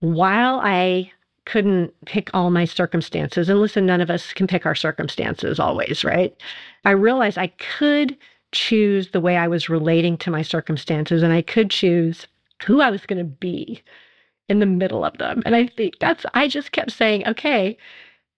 while 0.00 0.60
I 0.62 1.10
couldn't 1.44 1.92
pick 2.06 2.30
all 2.32 2.50
my 2.50 2.64
circumstances. 2.64 3.48
And 3.48 3.60
listen, 3.60 3.86
none 3.86 4.00
of 4.00 4.10
us 4.10 4.32
can 4.32 4.46
pick 4.46 4.64
our 4.64 4.74
circumstances 4.74 5.58
always, 5.58 6.04
right? 6.04 6.34
I 6.84 6.92
realized 6.92 7.38
I 7.38 7.48
could 7.48 8.16
choose 8.52 9.10
the 9.10 9.20
way 9.20 9.36
I 9.36 9.48
was 9.48 9.68
relating 9.68 10.16
to 10.18 10.30
my 10.30 10.42
circumstances 10.42 11.22
and 11.22 11.32
I 11.32 11.42
could 11.42 11.70
choose 11.70 12.26
who 12.64 12.80
I 12.80 12.90
was 12.90 13.06
going 13.06 13.18
to 13.18 13.24
be 13.24 13.82
in 14.48 14.58
the 14.58 14.66
middle 14.66 15.04
of 15.04 15.18
them. 15.18 15.42
And 15.46 15.54
I 15.54 15.66
think 15.66 15.98
that's, 16.00 16.26
I 16.34 16.48
just 16.48 16.72
kept 16.72 16.92
saying, 16.92 17.26
okay, 17.26 17.76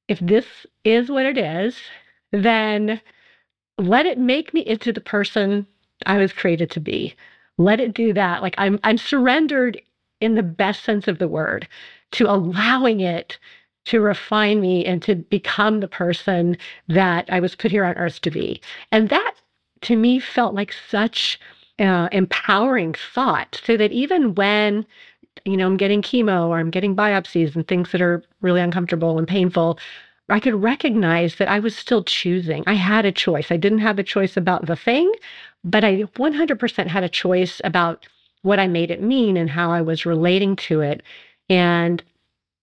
if 0.09 0.19
this 0.21 0.47
is 0.85 1.11
what 1.11 1.27
it 1.27 1.39
is, 1.39 1.77
then 2.33 3.01
let 3.79 4.07
it 4.07 4.19
make 4.19 4.55
me 4.55 4.61
into 4.61 4.93
the 4.93 5.01
person 5.01 5.67
I 6.07 6.19
was 6.19 6.33
created 6.33 6.71
to 6.73 6.81
be. 6.81 7.15
Let 7.59 7.81
it 7.81 7.95
do 7.95 8.13
that. 8.13 8.43
Like 8.43 8.55
I'm 8.59 8.79
I'm 8.83 8.99
surrendered 8.99 9.81
in 10.21 10.35
the 10.35 10.43
best 10.43 10.85
sense 10.85 11.09
of 11.09 11.19
the 11.19 11.29
word 11.29 11.69
to 12.13 12.31
allowing 12.31 13.01
it 13.01 13.39
to 13.87 14.01
refine 14.01 14.61
me 14.61 14.85
and 14.85 15.03
to 15.03 15.15
become 15.15 15.81
the 15.81 15.89
person 15.89 16.57
that 16.89 17.29
I 17.31 17.41
was 17.41 17.55
put 17.55 17.71
here 17.71 17.85
on 17.85 17.97
earth 17.97 18.21
to 18.23 18.31
be. 18.31 18.61
And 18.91 19.09
that 19.11 19.35
to 19.83 19.97
me 19.97 20.19
felt 20.19 20.55
like 20.55 20.73
such 20.73 21.39
uh, 21.79 22.09
empowering 22.13 22.95
thought 22.95 23.61
so 23.65 23.77
that 23.77 23.93
even 23.93 24.35
when 24.35 24.87
you 25.45 25.57
know 25.57 25.67
i'm 25.67 25.77
getting 25.77 26.03
chemo 26.03 26.49
or 26.49 26.59
i'm 26.59 26.71
getting 26.71 26.97
biopsies 26.97 27.55
and 27.55 27.67
things 27.69 27.93
that 27.93 28.01
are 28.03 28.23
really 28.41 28.61
uncomfortable 28.61 29.19
and 29.19 29.29
painful 29.29 29.79
I 30.29 30.41
could 30.41 30.63
recognize 30.63 31.37
that 31.37 31.49
I 31.49 31.59
was 31.59 31.77
still 31.77 32.03
choosing. 32.03 32.65
I 32.67 32.75
had 32.75 33.05
a 33.05 33.13
choice. 33.13 33.51
I 33.51 33.59
didn't 33.59 33.81
have 33.81 33.99
a 33.99 34.03
choice 34.03 34.37
about 34.37 34.67
the 34.67 34.77
thing, 34.77 35.13
but 35.63 35.85
I 35.85 36.05
100% 36.05 36.87
had 36.87 37.05
a 37.05 37.09
choice 37.09 37.61
about 37.63 38.07
what 38.43 38.59
I 38.59 38.67
made 38.67 38.91
it 38.91 39.03
mean 39.03 39.37
and 39.37 39.51
how 39.51 39.71
I 39.71 39.83
was 39.83 40.07
relating 40.07 40.57
to 40.57 40.81
it. 40.81 41.03
And 41.51 42.03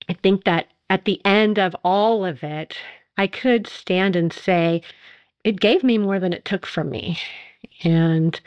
I 0.10 0.14
think 0.14 0.44
that 0.46 0.68
at 0.90 1.06
the 1.06 1.22
end 1.24 1.60
of 1.60 1.76
all 1.84 2.26
of 2.26 2.44
it, 2.44 2.76
I 3.18 3.28
could 3.28 3.68
stand 3.68 4.16
and 4.16 4.34
say, 4.34 4.82
it 5.44 5.60
gave 5.60 5.84
me 5.84 5.98
more 5.98 6.20
than 6.20 6.34
it 6.34 6.46
took 6.46 6.66
from 6.66 6.90
me. 6.90 7.20
And 7.84 8.40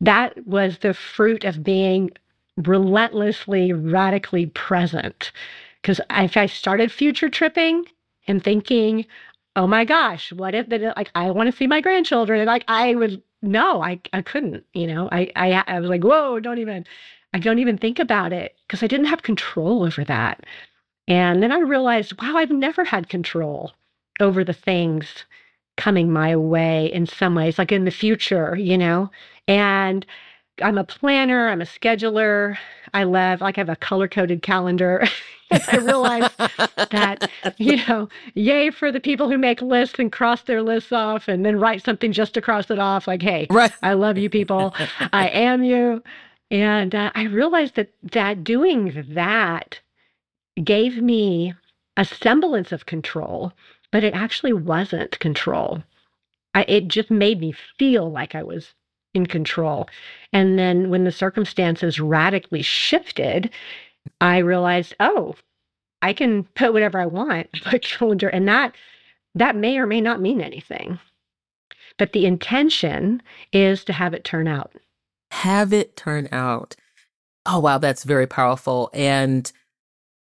that 0.00 0.46
was 0.46 0.78
the 0.78 0.94
fruit 0.94 1.44
of 1.44 1.62
being 1.62 2.10
relentlessly, 2.66 3.72
radically 3.72 4.46
present. 4.46 5.32
Because 5.82 6.00
if 6.10 6.36
I 6.36 6.46
started 6.46 6.92
future 6.92 7.28
tripping, 7.28 7.84
and 8.30 8.42
thinking, 8.42 9.06
oh 9.56 9.66
my 9.66 9.84
gosh, 9.84 10.32
what 10.32 10.54
if 10.54 10.68
that 10.68 10.96
like 10.96 11.10
I 11.14 11.30
want 11.30 11.50
to 11.50 11.56
see 11.56 11.66
my 11.66 11.80
grandchildren? 11.80 12.40
And 12.40 12.46
like 12.46 12.64
I 12.68 12.94
would 12.94 13.22
no, 13.42 13.82
I 13.82 14.00
I 14.12 14.22
couldn't, 14.22 14.64
you 14.72 14.86
know. 14.86 15.08
I 15.12 15.30
I 15.36 15.64
I 15.66 15.80
was 15.80 15.90
like, 15.90 16.04
whoa, 16.04 16.40
don't 16.40 16.58
even 16.58 16.86
I 17.34 17.38
don't 17.38 17.58
even 17.58 17.78
think 17.78 17.98
about 17.98 18.32
it 18.32 18.56
because 18.66 18.82
I 18.82 18.86
didn't 18.86 19.06
have 19.06 19.22
control 19.22 19.84
over 19.84 20.04
that. 20.04 20.44
And 21.08 21.42
then 21.42 21.52
I 21.52 21.58
realized, 21.58 22.20
wow, 22.20 22.36
I've 22.36 22.50
never 22.50 22.84
had 22.84 23.08
control 23.08 23.72
over 24.20 24.44
the 24.44 24.52
things 24.52 25.24
coming 25.76 26.12
my 26.12 26.36
way 26.36 26.92
in 26.92 27.06
some 27.06 27.34
ways, 27.34 27.58
like 27.58 27.72
in 27.72 27.84
the 27.84 27.90
future, 27.90 28.54
you 28.56 28.78
know? 28.78 29.10
And 29.48 30.06
I'm 30.62 30.78
a 30.78 30.84
planner, 30.84 31.48
I'm 31.48 31.62
a 31.62 31.66
scheduler. 31.66 32.56
I 32.92 33.04
love 33.04 33.40
like 33.40 33.58
I 33.58 33.60
have 33.60 33.68
a 33.68 33.76
color 33.76 34.08
coded 34.08 34.42
calendar. 34.42 35.04
I 35.50 35.78
realized 35.78 36.36
that, 36.90 37.28
you 37.58 37.76
know, 37.88 38.08
yay 38.34 38.70
for 38.70 38.92
the 38.92 39.00
people 39.00 39.28
who 39.28 39.38
make 39.38 39.60
lists 39.60 39.98
and 39.98 40.12
cross 40.12 40.42
their 40.42 40.62
lists 40.62 40.92
off 40.92 41.28
and 41.28 41.44
then 41.44 41.58
write 41.58 41.84
something 41.84 42.12
just 42.12 42.34
to 42.34 42.40
cross 42.40 42.70
it 42.70 42.78
off. 42.78 43.08
Like, 43.08 43.22
hey, 43.22 43.46
right. 43.50 43.72
I 43.82 43.94
love 43.94 44.16
you 44.16 44.30
people. 44.30 44.74
I 45.12 45.28
am 45.32 45.64
you. 45.64 46.02
And 46.50 46.94
uh, 46.94 47.10
I 47.14 47.24
realized 47.24 47.76
that 47.76 47.92
that 48.12 48.44
doing 48.44 49.04
that 49.10 49.80
gave 50.62 50.98
me 50.98 51.54
a 51.96 52.04
semblance 52.04 52.72
of 52.72 52.86
control, 52.86 53.52
but 53.92 54.04
it 54.04 54.14
actually 54.14 54.52
wasn't 54.52 55.18
control. 55.20 55.82
I, 56.54 56.64
it 56.66 56.88
just 56.88 57.10
made 57.10 57.40
me 57.40 57.54
feel 57.78 58.10
like 58.10 58.34
I 58.34 58.42
was 58.42 58.74
in 59.14 59.26
control. 59.26 59.88
And 60.32 60.58
then 60.58 60.90
when 60.90 61.04
the 61.04 61.12
circumstances 61.12 62.00
radically 62.00 62.62
shifted, 62.62 63.50
I 64.20 64.38
realized, 64.38 64.94
oh, 65.00 65.34
I 66.02 66.12
can 66.12 66.44
put 66.54 66.72
whatever 66.72 66.98
I 66.98 67.06
want 67.06 67.48
on 67.54 67.72
my 67.72 67.78
calendar, 67.78 68.28
and 68.28 68.48
that 68.48 68.74
that 69.34 69.56
may 69.56 69.78
or 69.78 69.86
may 69.86 70.00
not 70.00 70.20
mean 70.20 70.40
anything. 70.40 70.98
But 71.98 72.12
the 72.12 72.26
intention 72.26 73.22
is 73.52 73.84
to 73.84 73.92
have 73.92 74.14
it 74.14 74.24
turn 74.24 74.48
out. 74.48 74.72
Have 75.32 75.72
it 75.72 75.96
turn 75.96 76.28
out. 76.32 76.74
Oh 77.46 77.58
wow, 77.58 77.78
that's 77.78 78.04
very 78.04 78.26
powerful. 78.26 78.90
And 78.92 79.50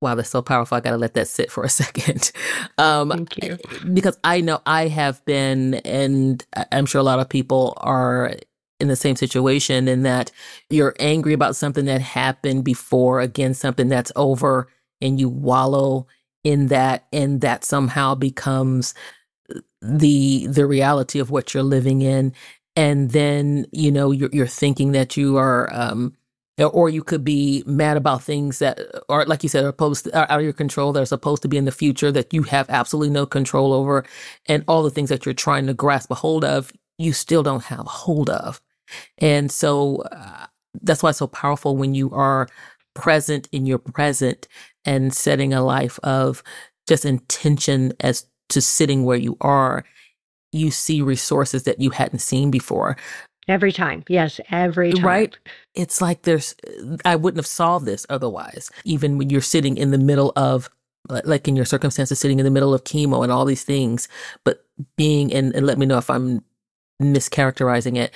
wow, 0.01 0.15
that's 0.15 0.31
so 0.31 0.43
powerful. 0.43 0.77
I 0.77 0.81
gotta 0.81 0.97
let 0.97 1.15
that 1.15 1.29
sit 1.29 1.51
for 1.51 1.65
a 1.65 1.69
second. 1.69 2.33
Um, 2.79 3.11
Thank 3.11 3.43
you. 3.43 3.59
Because 3.93 4.19
I 4.25 4.41
know 4.41 4.61
I 4.67 4.89
have 4.89 5.25
been, 5.25 5.75
and 5.75 6.45
I'm 6.73 6.87
sure 6.87 7.01
a 7.01 7.05
lot 7.05 7.19
of 7.19 7.29
people 7.29 7.75
are 7.79 8.35
in 8.81 8.89
the 8.89 8.97
same 8.97 9.17
situation 9.17 9.89
in 9.89 10.03
that 10.05 10.31
you're 10.71 10.95
angry 11.01 11.33
about 11.33 11.57
something 11.57 11.87
that 11.87 12.01
happened 12.01 12.65
before, 12.65 13.21
again, 13.21 13.55
something 13.55 13.89
that's 13.89 14.13
over, 14.17 14.69
and 15.01 15.21
you 15.21 15.29
wallow 15.29 16.07
in 16.45 16.69
that, 16.69 17.07
and 17.13 17.41
that 17.43 17.65
somehow 17.65 18.15
becomes 18.15 18.95
the 19.83 20.47
the 20.49 20.67
reality 20.67 21.19
of 21.19 21.31
what 21.31 21.55
you're 21.55 21.63
living 21.63 22.03
in. 22.03 22.33
And 22.77 23.11
then, 23.11 23.67
you 23.73 23.93
know, 23.93 24.11
you're 24.11 24.31
you're 24.33 24.47
thinking 24.47 24.93
that 24.93 25.17
you 25.17 25.37
are 25.37 25.73
um 25.75 26.15
or 26.73 26.89
you 26.91 27.03
could 27.03 27.25
be 27.25 27.65
mad 27.67 27.97
about 27.97 28.23
things 28.23 28.61
that 28.61 28.81
are 29.09 29.25
like 29.27 29.43
you 29.43 29.49
said 29.49 29.65
are 29.65 29.69
supposed 29.69 30.09
are 30.15 30.31
out 30.31 30.39
of 30.41 30.45
your 30.45 30.53
control 30.53 30.93
that 30.93 31.03
are 31.03 31.07
supposed 31.07 31.43
to 31.43 31.49
be 31.49 31.57
in 31.57 31.65
the 31.67 31.73
future 31.73 32.13
that 32.13 32.33
you 32.35 32.43
have 32.45 32.71
absolutely 32.71 33.11
no 33.13 33.27
control 33.27 33.73
over 33.73 34.05
and 34.47 34.65
all 34.69 34.83
the 34.83 34.91
things 34.91 35.09
that 35.09 35.27
you're 35.27 35.35
trying 35.35 35.67
to 35.67 35.75
grasp 35.75 36.11
a 36.13 36.15
hold 36.15 36.45
of 36.45 36.73
you 36.99 37.13
still 37.13 37.43
don't 37.43 37.65
have 37.65 37.87
hold 37.87 38.31
of 38.31 38.61
and 39.19 39.51
so 39.51 40.03
uh, 40.13 40.47
that's 40.83 41.03
why 41.03 41.11
it's 41.11 41.19
so 41.19 41.27
powerful 41.27 41.77
when 41.77 41.95
you 41.95 42.11
are 42.11 42.49
present 42.95 43.49
in 43.53 43.67
your 43.67 43.79
present 43.79 44.49
and 44.85 45.13
setting 45.13 45.53
a 45.53 45.65
life 45.65 45.99
of 46.03 46.43
just 46.87 47.05
intention 47.05 47.93
as 48.01 48.27
to 48.49 48.61
sitting 48.61 49.05
where 49.05 49.17
you 49.17 49.37
are. 49.41 49.85
You 50.53 50.71
see 50.71 51.03
resources 51.03 51.65
that 51.65 51.81
you 51.81 51.91
hadn't 51.91 52.21
seen 52.21 52.51
before. 52.51 52.97
Every 53.49 53.73
time. 53.73 54.05
Yes, 54.09 54.41
every 54.51 54.93
time. 54.93 55.05
Right? 55.05 55.39
It's 55.75 56.01
like 56.01 56.23
there's, 56.23 56.55
I 57.05 57.17
wouldn't 57.17 57.39
have 57.39 57.47
solved 57.47 57.87
this 57.87 58.07
otherwise. 58.09 58.71
Even 58.85 59.19
when 59.19 59.31
you're 59.31 59.41
sitting 59.41 59.77
in 59.77 59.91
the 59.91 59.99
middle 59.99 60.33
of, 60.37 60.71
like 61.09 61.49
in 61.49 61.57
your 61.57 61.67
circumstances, 61.67 62.19
sitting 62.19 62.39
in 62.39 62.45
the 62.45 62.51
middle 62.51 62.73
of 62.73 62.85
chemo 62.85 63.23
and 63.23 63.33
all 63.33 63.45
these 63.45 63.65
things, 63.65 64.09
but 64.45 64.65
being, 64.97 65.33
and, 65.33 65.55
and 65.55 65.67
let 65.67 65.79
me 65.79 65.87
know 65.87 65.99
if 65.99 66.09
I'm 66.09 66.43
mischaracterizing 67.03 67.99
it, 67.99 68.15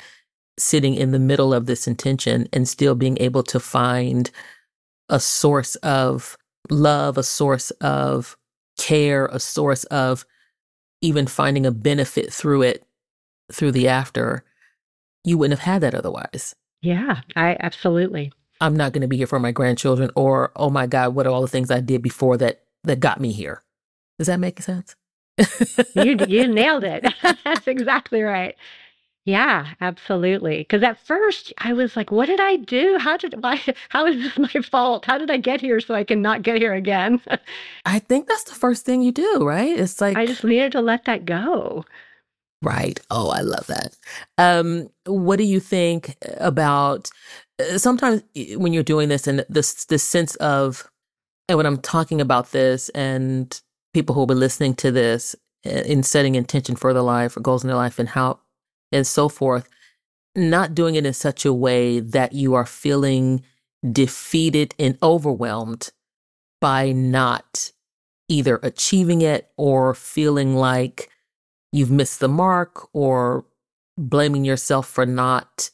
sitting 0.59 0.95
in 0.95 1.12
the 1.12 1.19
middle 1.19 1.55
of 1.55 1.67
this 1.67 1.87
intention 1.87 2.49
and 2.53 2.69
still 2.69 2.95
being 2.95 3.17
able 3.21 3.43
to 3.45 3.61
find 3.61 4.31
a 5.09 5.21
source 5.21 5.75
of 5.77 6.37
love, 6.71 7.17
a 7.17 7.23
source 7.23 7.71
of 7.81 8.37
care, 8.77 9.27
a 9.27 9.41
source 9.41 9.85
of 9.85 10.25
even 11.00 11.27
finding 11.27 11.65
a 11.65 11.71
benefit 11.71 12.33
through 12.33 12.62
it, 12.62 12.85
through 13.53 13.73
the 13.73 13.88
after, 13.88 14.45
you 15.25 15.38
wouldn't 15.38 15.59
have 15.59 15.73
had 15.73 15.83
that 15.83 15.95
otherwise. 15.95 16.55
Yeah, 16.83 17.21
I 17.37 17.57
absolutely. 17.61 18.33
I'm 18.61 18.77
not 18.77 18.93
going 18.93 19.03
to 19.03 19.09
be 19.09 19.17
here 19.17 19.27
for 19.27 19.38
my 19.38 19.53
grandchildren, 19.53 20.11
or 20.17 20.53
oh 20.57 20.71
my 20.71 20.87
God, 20.87 21.15
what 21.15 21.27
are 21.27 21.31
all 21.31 21.43
the 21.43 21.49
things 21.49 21.71
I 21.71 21.81
did 21.81 22.03
before 22.03 22.37
that 22.38 22.62
that 22.85 23.00
got 23.00 23.21
me 23.21 23.33
here? 23.33 23.62
Does 24.19 24.27
that 24.27 24.41
make 24.41 24.61
sense? 24.61 24.97
you 25.95 26.17
you 26.27 26.49
nailed 26.53 26.85
it. 26.85 27.07
That's 27.45 27.69
exactly 27.69 28.23
right. 28.23 28.57
Yeah, 29.28 29.75
absolutely. 29.82 30.61
Because 30.61 30.82
at 30.82 30.99
first 30.99 31.52
I 31.58 31.75
was 31.75 31.97
like, 31.97 32.11
what 32.11 32.25
did 32.25 32.40
I 32.40 32.56
do? 32.56 32.97
How 32.99 33.18
did 33.18 33.42
why 33.42 33.61
how 33.90 34.06
is 34.06 34.16
this 34.23 34.38
my 34.38 34.62
fault? 34.62 35.04
How 35.04 35.18
did 35.18 35.30
I 35.30 35.37
get 35.37 35.61
here 35.61 35.80
so 35.80 35.94
I 35.94 36.02
can 36.02 36.23
not 36.23 36.40
get 36.40 36.56
here 36.56 36.73
again? 36.73 37.20
I 37.85 37.99
think 37.99 38.26
that's 38.26 38.44
the 38.44 38.54
first 38.54 38.87
thing 38.87 39.02
you 39.02 39.12
do, 39.12 39.44
right? 39.44 39.78
It's 39.78 40.00
like 40.00 40.16
I 40.16 40.25
just 40.25 40.44
needed 40.44 40.73
to 40.73 40.80
let 40.80 41.04
that 41.04 41.26
go. 41.26 41.85
Right. 42.62 42.99
Oh, 43.11 43.28
I 43.28 43.42
love 43.42 43.66
that. 43.66 43.99
Um, 44.38 44.88
what 45.04 45.37
do 45.37 45.44
you 45.44 45.61
think 45.61 46.16
about 46.38 47.11
uh, 47.61 47.76
sometimes 47.76 48.23
when 48.56 48.73
you're 48.73 48.82
doing 48.82 49.11
this 49.11 49.26
and 49.26 49.44
this 49.50 49.85
this 49.85 50.04
sense 50.04 50.37
of 50.37 50.90
and 51.50 51.58
when 51.58 51.66
I'm 51.66 51.82
talking 51.82 52.23
about 52.23 52.52
this 52.52 52.88
and 52.90 53.61
people 53.92 54.14
who 54.14 54.23
will 54.23 54.26
be 54.26 54.35
listening 54.35 54.75
to 54.76 54.90
this 54.90 55.37
uh, 55.66 55.85
in 55.85 56.02
setting 56.02 56.35
intention 56.35 56.76
for 56.76 56.94
their 56.94 57.02
life 57.02 57.37
or 57.37 57.40
goals 57.40 57.62
in 57.62 57.68
their 57.68 57.76
life 57.76 57.99
and 57.99 58.08
how 58.08 58.40
and 58.92 59.07
so 59.07 59.28
forth, 59.28 59.68
not 60.35 60.75
doing 60.75 60.95
it 60.95 61.07
in 61.07 61.14
such 61.14 61.45
a 61.45 61.52
way 61.52 62.00
that 62.00 62.33
you 62.33 62.54
are 62.54 62.66
feeling 62.66 63.42
defeated 63.92 64.75
and 64.78 64.99
overwhelmed 65.02 65.90
by 66.61 66.92
not 66.92 67.73
either 68.28 68.59
achieving 68.62 69.23
it 69.23 69.50
or 69.57 69.95
feeling 69.95 70.57
like 70.57 71.11
you've 71.73 71.90
missed 71.90 72.21
the 72.21 72.28
mark 72.28 72.88
or 72.92 73.45
blaming 73.97 74.45
yourself 74.45 74.88
for 74.88 75.07
not 75.07 75.71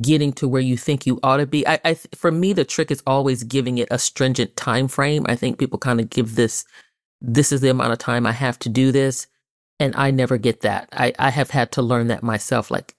getting 0.00 0.32
to 0.32 0.48
where 0.48 0.62
you 0.62 0.76
think 0.76 1.06
you 1.06 1.18
ought 1.22 1.38
to 1.38 1.46
be. 1.46 1.66
I, 1.66 1.80
I 1.84 1.94
for 1.94 2.30
me, 2.30 2.52
the 2.52 2.64
trick 2.64 2.90
is 2.90 3.02
always 3.06 3.44
giving 3.44 3.78
it 3.78 3.88
a 3.90 3.98
stringent 3.98 4.56
time 4.56 4.88
frame. 4.88 5.26
I 5.28 5.34
think 5.34 5.58
people 5.58 5.78
kind 5.78 6.00
of 6.00 6.10
give 6.10 6.34
this, 6.34 6.64
this 7.20 7.52
is 7.52 7.60
the 7.60 7.70
amount 7.70 7.92
of 7.92 7.98
time 7.98 8.26
I 8.26 8.32
have 8.32 8.58
to 8.60 8.68
do 8.68 8.92
this. 8.92 9.26
And 9.80 9.94
I 9.96 10.10
never 10.10 10.38
get 10.38 10.62
that. 10.62 10.88
I, 10.92 11.12
I 11.18 11.30
have 11.30 11.50
had 11.50 11.72
to 11.72 11.82
learn 11.82 12.08
that 12.08 12.22
myself. 12.22 12.70
Like 12.70 12.94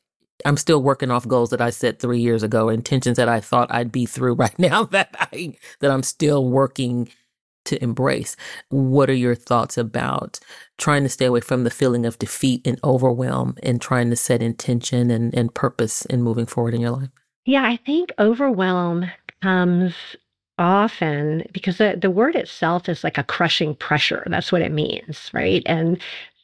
I'm 0.46 0.58
still 0.58 0.82
working 0.82 1.12
off 1.12 1.28
goals 1.28 1.50
that 1.50 1.62
I 1.62 1.70
set 1.70 2.00
three 2.00 2.20
years 2.20 2.44
ago, 2.44 2.70
intentions 2.70 3.18
that 3.18 3.30
I 3.30 3.40
thought 3.40 3.74
I'd 3.74 3.92
be 3.92 4.06
through 4.06 4.34
right 4.36 4.58
now 4.58 4.84
that 4.86 5.16
I, 5.20 5.56
that 5.80 5.92
I'm 5.92 6.04
still 6.04 6.50
working 6.50 7.10
to 7.66 7.82
embrace. 7.84 8.36
What 8.70 9.10
are 9.10 9.16
your 9.16 9.36
thoughts 9.36 9.78
about 9.78 10.40
trying 10.78 11.04
to 11.04 11.10
stay 11.10 11.26
away 11.26 11.42
from 11.42 11.64
the 11.64 11.70
feeling 11.70 12.06
of 12.06 12.18
defeat 12.18 12.66
and 12.66 12.80
overwhelm 12.84 13.56
and 13.62 13.82
trying 13.82 14.10
to 14.10 14.16
set 14.16 14.42
intention 14.42 15.12
and, 15.12 15.34
and 15.36 15.54
purpose 15.54 16.06
in 16.06 16.24
moving 16.24 16.46
forward 16.46 16.74
in 16.74 16.82
your 16.82 16.92
life? 16.92 17.10
Yeah, 17.46 17.64
I 17.64 17.78
think 17.78 18.12
overwhelm 18.18 19.06
comes 19.42 19.94
often 20.58 21.44
because 21.52 21.78
the, 21.78 21.98
the 22.00 22.12
word 22.12 22.36
itself 22.36 22.90
is 22.90 23.04
like 23.04 23.18
a 23.18 23.24
crushing 23.24 23.76
pressure. 23.76 24.24
That's 24.28 24.52
what 24.52 24.62
it 24.62 24.72
means, 24.72 25.30
right? 25.34 25.64
And 25.66 26.00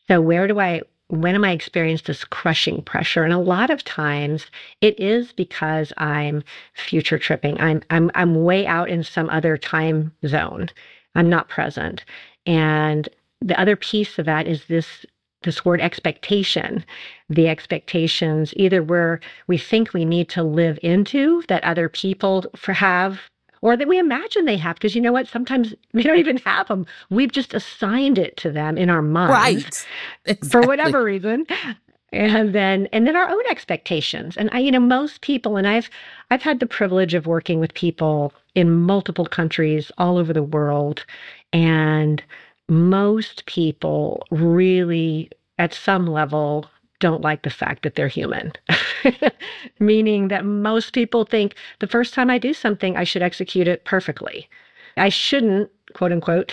so, 0.07 0.21
where 0.21 0.47
do 0.47 0.59
I 0.59 0.81
when 1.07 1.35
am 1.35 1.43
I 1.45 1.51
experiencing 1.51 2.05
this 2.07 2.23
crushing 2.23 2.81
pressure? 2.81 3.23
And 3.23 3.33
a 3.33 3.37
lot 3.37 3.69
of 3.69 3.83
times 3.83 4.47
it 4.81 4.99
is 4.99 5.31
because 5.33 5.93
I'm 5.97 6.43
future 6.73 7.19
tripping. 7.19 7.59
I'm 7.59 7.81
I'm 7.89 8.11
I'm 8.15 8.43
way 8.43 8.65
out 8.65 8.89
in 8.89 9.03
some 9.03 9.29
other 9.29 9.57
time 9.57 10.13
zone. 10.25 10.69
I'm 11.15 11.29
not 11.29 11.49
present. 11.49 12.03
And 12.45 13.07
the 13.41 13.59
other 13.59 13.75
piece 13.75 14.17
of 14.19 14.25
that 14.25 14.47
is 14.47 14.65
this 14.65 15.05
this 15.43 15.63
word 15.63 15.79
expectation 15.79 16.83
the 17.29 17.47
expectations 17.47 18.53
either 18.57 18.81
where 18.83 19.19
we 19.47 19.57
think 19.57 19.93
we 19.93 20.05
need 20.05 20.27
to 20.29 20.43
live 20.43 20.79
into 20.81 21.43
that 21.47 21.63
other 21.63 21.87
people 21.89 22.45
have 22.73 23.21
or 23.65 23.75
that 23.75 23.87
we 23.87 23.97
imagine 23.97 24.45
they 24.45 24.57
have 24.57 24.75
because 24.75 24.93
you 24.93 25.01
know 25.01 25.11
what? 25.11 25.27
Sometimes 25.27 25.73
we 25.93 26.03
don't 26.03 26.19
even 26.19 26.37
have 26.37 26.67
them 26.67 26.85
we've 27.09 27.31
just 27.31 27.53
assigned 27.55 28.19
it 28.19 28.37
to 28.37 28.51
them 28.51 28.77
in 28.77 28.91
our 28.91 29.01
mind 29.01 29.31
right. 29.31 29.85
Exactly. 30.25 30.49
for 30.49 30.61
whatever 30.61 31.03
reason. 31.03 31.47
And 32.11 32.53
then 32.53 32.87
and 32.93 33.07
then 33.07 33.15
our 33.15 33.27
own 33.27 33.41
expectations. 33.49 34.37
And 34.37 34.49
i 34.53 34.59
you 34.59 34.71
know 34.71 34.79
most 34.79 35.21
people 35.21 35.57
and 35.57 35.67
i've 35.67 35.89
i've 36.29 36.43
had 36.43 36.59
the 36.59 36.67
privilege 36.67 37.15
of 37.15 37.25
working 37.25 37.59
with 37.59 37.73
people 37.73 38.31
in 38.53 38.71
multiple 38.71 39.25
countries 39.25 39.91
all 39.97 40.17
over 40.19 40.31
the 40.31 40.43
world. 40.43 41.03
And 41.51 42.23
most 42.69 43.47
people 43.47 44.27
really 44.29 45.31
at 45.57 45.73
some 45.73 46.05
level 46.05 46.69
don't 46.99 47.21
like 47.21 47.43
the 47.43 47.49
fact 47.49 47.83
that 47.83 47.95
they're 47.95 48.07
human. 48.07 48.53
Meaning 49.79 50.29
that 50.29 50.45
most 50.45 50.93
people 50.93 51.25
think 51.25 51.55
the 51.79 51.87
first 51.87 52.13
time 52.13 52.29
i 52.29 52.37
do 52.37 52.53
something 52.53 52.95
i 52.95 53.03
should 53.03 53.21
execute 53.21 53.67
it 53.67 53.85
perfectly. 53.85 54.49
I 54.97 55.09
shouldn't 55.09 55.69
quote 55.93 56.11
unquote 56.11 56.51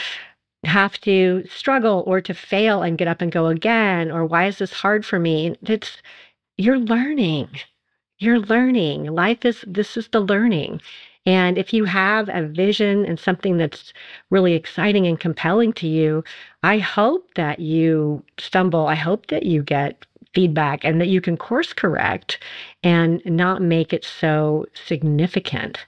have 0.65 1.01
to 1.01 1.45
struggle 1.49 2.05
or 2.07 2.21
to 2.21 2.35
fail 2.35 2.83
and 2.83 2.99
get 2.99 3.09
up 3.09 3.21
and 3.21 3.33
go 3.33 3.47
again 3.47 4.11
or 4.11 4.25
why 4.25 4.47
is 4.47 4.59
this 4.59 4.73
hard 4.73 5.05
for 5.05 5.19
me? 5.19 5.57
It's 5.63 6.01
you're 6.57 6.79
learning. 6.79 7.49
You're 8.19 8.41
learning. 8.41 9.07
Life 9.07 9.45
is 9.45 9.65
this 9.67 9.97
is 9.97 10.09
the 10.09 10.21
learning. 10.21 10.81
And 11.25 11.57
if 11.57 11.73
you 11.73 11.85
have 11.85 12.29
a 12.29 12.47
vision 12.47 13.05
and 13.07 13.19
something 13.19 13.57
that's 13.57 13.93
really 14.31 14.55
exciting 14.55 15.07
and 15.07 15.19
compelling 15.21 15.73
to 15.75 15.87
you 15.87 16.25
i 16.63 16.79
hope 16.79 17.35
that 17.35 17.59
you 17.61 18.25
stumble. 18.39 18.87
I 18.87 18.95
hope 18.95 19.29
that 19.29 19.45
you 19.45 19.63
get 19.63 20.05
feedback 20.35 20.85
and 20.85 21.01
that 21.01 21.09
you 21.09 21.21
can 21.21 21.37
course 21.37 21.73
correct 21.73 22.39
and 22.83 23.23
not 23.25 23.61
make 23.63 23.93
it 23.93 24.05
so 24.05 24.67
significant 24.87 25.79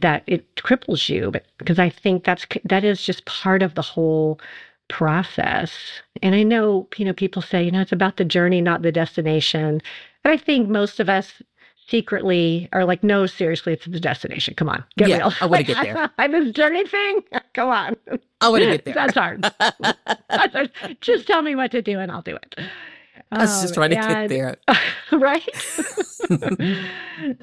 that 0.00 0.22
it 0.26 0.54
cripples 0.56 1.08
you 1.08 1.30
but 1.30 1.44
because 1.58 1.78
i 1.78 1.88
think 1.88 2.24
that's 2.24 2.46
that 2.64 2.84
is 2.84 3.02
just 3.02 3.24
part 3.24 3.62
of 3.62 3.74
the 3.74 3.82
whole 3.82 4.38
process. 4.88 5.72
And 6.22 6.34
i 6.34 6.42
know 6.42 6.86
you 6.96 7.04
know 7.04 7.12
people 7.12 7.42
say 7.42 7.62
you 7.62 7.70
know 7.70 7.80
it's 7.80 7.92
about 7.92 8.16
the 8.16 8.24
journey 8.24 8.60
not 8.60 8.82
the 8.82 8.92
destination. 8.92 9.80
And 10.24 10.32
i 10.32 10.36
think 10.36 10.68
most 10.68 11.00
of 11.00 11.08
us 11.08 11.42
secretly 11.88 12.68
are 12.72 12.84
like 12.84 13.02
no 13.04 13.26
seriously 13.26 13.72
it's 13.72 13.86
the 13.86 14.00
destination. 14.00 14.54
Come 14.54 14.68
on 14.68 14.84
get 14.96 15.08
yeah, 15.08 15.18
real. 15.18 15.32
I 15.40 15.46
want 15.46 15.66
to 15.66 15.74
get 15.74 15.82
there. 15.82 16.10
I'm 16.18 16.32
this 16.32 16.52
journey 16.52 16.86
thing? 16.86 17.22
Come 17.54 17.68
on. 17.68 17.96
I 18.40 18.48
want 18.48 18.62
to 18.62 18.70
get 18.70 18.84
there. 18.84 18.94
That's 18.94 19.14
hard. 19.14 19.42
that's 19.42 20.52
hard. 20.52 20.70
Just 21.00 21.26
tell 21.26 21.42
me 21.42 21.54
what 21.54 21.70
to 21.72 21.82
do 21.82 21.98
and 21.98 22.10
i'll 22.10 22.22
do 22.22 22.36
it 22.36 22.56
I 23.32 23.38
was 23.40 23.62
just 23.62 23.74
trying 23.74 23.90
to 23.90 23.96
get 23.96 24.28
there. 24.28 24.56
right? 25.12 25.56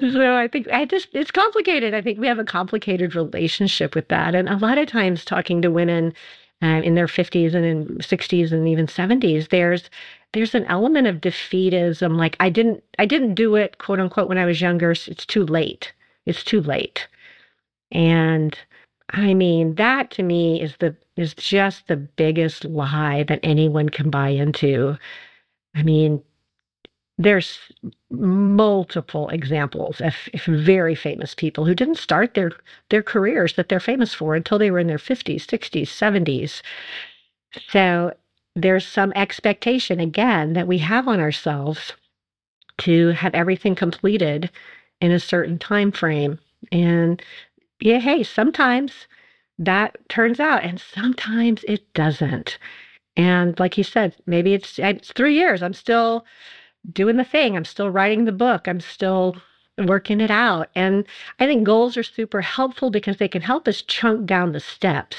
so 0.00 0.36
I 0.36 0.48
think 0.50 0.68
I 0.68 0.84
just 0.86 1.08
it's 1.12 1.30
complicated. 1.30 1.94
I 1.94 2.00
think 2.00 2.18
we 2.18 2.26
have 2.26 2.38
a 2.38 2.44
complicated 2.44 3.14
relationship 3.14 3.94
with 3.94 4.08
that. 4.08 4.34
And 4.34 4.48
a 4.48 4.56
lot 4.56 4.78
of 4.78 4.88
times 4.88 5.24
talking 5.24 5.60
to 5.62 5.70
women 5.70 6.14
um, 6.62 6.82
in 6.82 6.94
their 6.94 7.06
50s 7.06 7.54
and 7.54 7.64
in 7.64 7.86
60s 7.98 8.52
and 8.52 8.66
even 8.68 8.86
70s, 8.86 9.50
there's 9.50 9.90
there's 10.32 10.54
an 10.54 10.64
element 10.64 11.06
of 11.06 11.20
defeatism 11.20 12.16
like 12.16 12.36
I 12.40 12.48
didn't 12.48 12.82
I 12.98 13.06
didn't 13.06 13.34
do 13.34 13.54
it 13.56 13.78
quote 13.78 14.00
unquote 14.00 14.28
when 14.28 14.38
I 14.38 14.46
was 14.46 14.60
younger. 14.60 14.92
It's 14.92 15.26
too 15.26 15.44
late. 15.44 15.92
It's 16.26 16.42
too 16.42 16.62
late. 16.62 17.06
And 17.92 18.58
I 19.10 19.34
mean, 19.34 19.74
that 19.74 20.10
to 20.12 20.22
me 20.22 20.60
is 20.62 20.76
the 20.78 20.96
is 21.16 21.34
just 21.34 21.86
the 21.88 21.96
biggest 21.96 22.64
lie 22.64 23.22
that 23.24 23.40
anyone 23.42 23.88
can 23.88 24.10
buy 24.10 24.30
into 24.30 24.96
I 25.74 25.82
mean, 25.82 26.22
there's 27.18 27.58
multiple 28.10 29.28
examples 29.28 30.00
of, 30.00 30.14
of, 30.34 30.42
very 30.44 30.94
famous 30.94 31.34
people 31.34 31.64
who 31.64 31.74
didn't 31.74 31.98
start 31.98 32.34
their 32.34 32.50
their 32.90 33.02
careers 33.02 33.54
that 33.54 33.68
they're 33.68 33.80
famous 33.80 34.12
for 34.14 34.34
until 34.34 34.58
they 34.58 34.70
were 34.70 34.80
in 34.80 34.88
their 34.88 34.98
50s, 34.98 35.46
60s, 35.46 35.88
70s. 35.88 36.62
So 37.68 38.14
there's 38.56 38.86
some 38.86 39.12
expectation 39.16 40.00
again 40.00 40.54
that 40.54 40.66
we 40.66 40.78
have 40.78 41.08
on 41.08 41.20
ourselves 41.20 41.92
to 42.78 43.08
have 43.10 43.34
everything 43.34 43.74
completed 43.74 44.50
in 45.00 45.10
a 45.12 45.20
certain 45.20 45.58
time 45.58 45.92
frame. 45.92 46.38
And 46.72 47.22
yeah, 47.80 47.98
hey, 48.00 48.22
sometimes 48.22 49.06
that 49.58 49.96
turns 50.08 50.40
out 50.40 50.64
and 50.64 50.80
sometimes 50.80 51.64
it 51.64 51.92
doesn't. 51.94 52.58
And 53.16 53.58
like 53.60 53.74
he 53.74 53.82
said, 53.82 54.16
maybe 54.26 54.54
it's 54.54 54.78
it's 54.78 55.12
three 55.12 55.34
years. 55.34 55.62
I'm 55.62 55.74
still 55.74 56.24
doing 56.92 57.16
the 57.16 57.24
thing. 57.24 57.56
I'm 57.56 57.64
still 57.64 57.90
writing 57.90 58.24
the 58.24 58.32
book. 58.32 58.66
I'm 58.66 58.80
still 58.80 59.36
working 59.78 60.20
it 60.20 60.30
out. 60.30 60.68
And 60.74 61.04
I 61.40 61.46
think 61.46 61.64
goals 61.64 61.96
are 61.96 62.02
super 62.02 62.40
helpful 62.40 62.90
because 62.90 63.16
they 63.16 63.28
can 63.28 63.42
help 63.42 63.66
us 63.66 63.82
chunk 63.82 64.26
down 64.26 64.52
the 64.52 64.60
steps 64.60 65.16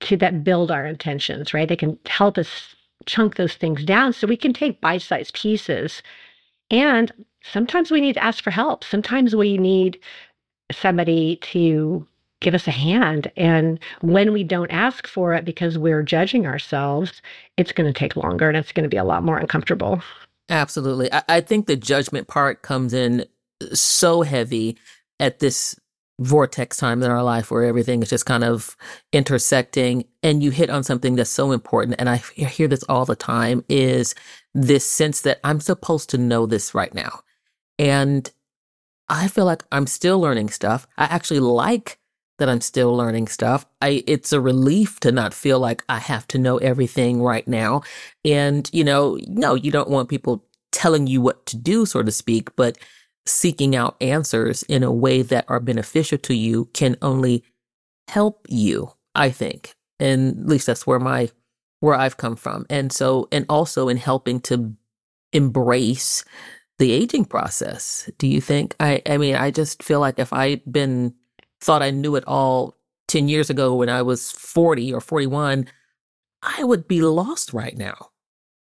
to 0.00 0.16
that 0.18 0.44
build 0.44 0.70
our 0.70 0.86
intentions, 0.86 1.54
right? 1.54 1.68
They 1.68 1.76
can 1.76 1.98
help 2.06 2.38
us 2.38 2.74
chunk 3.06 3.36
those 3.36 3.54
things 3.54 3.84
down 3.84 4.12
so 4.12 4.26
we 4.26 4.36
can 4.36 4.52
take 4.52 4.80
bite-sized 4.80 5.34
pieces. 5.34 6.02
And 6.70 7.12
sometimes 7.42 7.90
we 7.90 8.00
need 8.00 8.14
to 8.14 8.24
ask 8.24 8.42
for 8.42 8.50
help. 8.50 8.84
Sometimes 8.84 9.34
we 9.34 9.58
need 9.58 9.98
somebody 10.72 11.36
to 11.36 12.06
give 12.40 12.54
us 12.54 12.66
a 12.66 12.72
hand. 12.72 13.30
And 13.36 13.78
when 14.00 14.32
we 14.32 14.44
don't 14.44 14.70
ask 14.70 15.06
for 15.06 15.34
it 15.34 15.44
because 15.44 15.78
we're 15.78 16.02
judging 16.02 16.46
ourselves, 16.46 17.22
it's 17.56 17.72
going 17.72 17.92
to 17.92 17.98
take 17.98 18.16
longer 18.16 18.48
and 18.48 18.56
it's 18.56 18.72
going 18.72 18.84
to 18.84 18.88
be 18.88 18.96
a 18.96 19.04
lot 19.04 19.22
more 19.22 19.38
uncomfortable. 19.38 20.02
Absolutely. 20.48 21.12
I, 21.12 21.22
I 21.28 21.40
think 21.40 21.66
the 21.66 21.76
judgment 21.76 22.28
part 22.28 22.62
comes 22.62 22.92
in 22.92 23.26
so 23.72 24.22
heavy 24.22 24.78
at 25.18 25.38
this 25.38 25.78
vortex 26.20 26.76
time 26.76 27.02
in 27.02 27.10
our 27.10 27.22
life 27.22 27.50
where 27.50 27.64
everything 27.64 28.02
is 28.02 28.10
just 28.10 28.26
kind 28.26 28.44
of 28.44 28.76
intersecting 29.12 30.04
and 30.22 30.42
you 30.42 30.50
hit 30.50 30.68
on 30.68 30.84
something 30.84 31.16
that's 31.16 31.30
so 31.30 31.50
important 31.50 31.96
and 31.98 32.10
i 32.10 32.16
hear 32.16 32.68
this 32.68 32.82
all 32.90 33.06
the 33.06 33.16
time 33.16 33.64
is 33.70 34.14
this 34.54 34.84
sense 34.84 35.22
that 35.22 35.40
i'm 35.44 35.60
supposed 35.60 36.10
to 36.10 36.18
know 36.18 36.44
this 36.44 36.74
right 36.74 36.92
now 36.92 37.20
and 37.78 38.32
i 39.08 39.28
feel 39.28 39.46
like 39.46 39.62
i'm 39.72 39.86
still 39.86 40.20
learning 40.20 40.50
stuff 40.50 40.86
i 40.98 41.04
actually 41.04 41.40
like 41.40 41.98
that 42.40 42.48
I'm 42.48 42.60
still 42.60 42.96
learning 42.96 43.28
stuff. 43.28 43.64
I 43.80 44.02
it's 44.06 44.32
a 44.32 44.40
relief 44.40 44.98
to 45.00 45.12
not 45.12 45.32
feel 45.32 45.60
like 45.60 45.84
I 45.88 45.98
have 45.98 46.26
to 46.28 46.38
know 46.38 46.56
everything 46.58 47.22
right 47.22 47.46
now. 47.46 47.82
And 48.24 48.68
you 48.72 48.82
know, 48.82 49.18
no, 49.28 49.54
you 49.54 49.70
don't 49.70 49.90
want 49.90 50.08
people 50.08 50.44
telling 50.72 51.06
you 51.06 51.20
what 51.20 51.46
to 51.46 51.56
do, 51.56 51.86
so 51.86 52.02
to 52.02 52.10
speak, 52.10 52.54
but 52.56 52.78
seeking 53.26 53.76
out 53.76 53.96
answers 54.00 54.62
in 54.64 54.82
a 54.82 54.92
way 54.92 55.22
that 55.22 55.44
are 55.48 55.60
beneficial 55.60 56.18
to 56.18 56.34
you 56.34 56.64
can 56.72 56.96
only 57.02 57.44
help 58.08 58.46
you, 58.48 58.90
I 59.14 59.30
think. 59.30 59.74
And 60.00 60.40
at 60.40 60.46
least 60.46 60.66
that's 60.66 60.86
where 60.86 60.98
my 60.98 61.30
where 61.80 61.94
I've 61.94 62.16
come 62.16 62.36
from. 62.36 62.66
And 62.70 62.92
so 62.92 63.28
and 63.30 63.44
also 63.48 63.88
in 63.88 63.98
helping 63.98 64.40
to 64.42 64.74
embrace 65.32 66.24
the 66.78 66.92
aging 66.92 67.26
process. 67.26 68.10
Do 68.16 68.26
you 68.26 68.40
think 68.40 68.74
I 68.80 69.02
I 69.06 69.18
mean 69.18 69.34
I 69.34 69.50
just 69.50 69.82
feel 69.82 70.00
like 70.00 70.18
if 70.18 70.32
I'd 70.32 70.62
been 70.70 71.14
thought 71.60 71.82
I 71.82 71.90
knew 71.90 72.16
it 72.16 72.24
all 72.26 72.76
10 73.08 73.28
years 73.28 73.50
ago 73.50 73.74
when 73.74 73.88
I 73.88 74.02
was 74.02 74.30
40 74.32 74.92
or 74.94 75.00
41, 75.00 75.66
I 76.42 76.64
would 76.64 76.88
be 76.88 77.02
lost 77.02 77.52
right 77.52 77.76
now. 77.76 78.10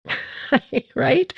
right? 0.94 1.32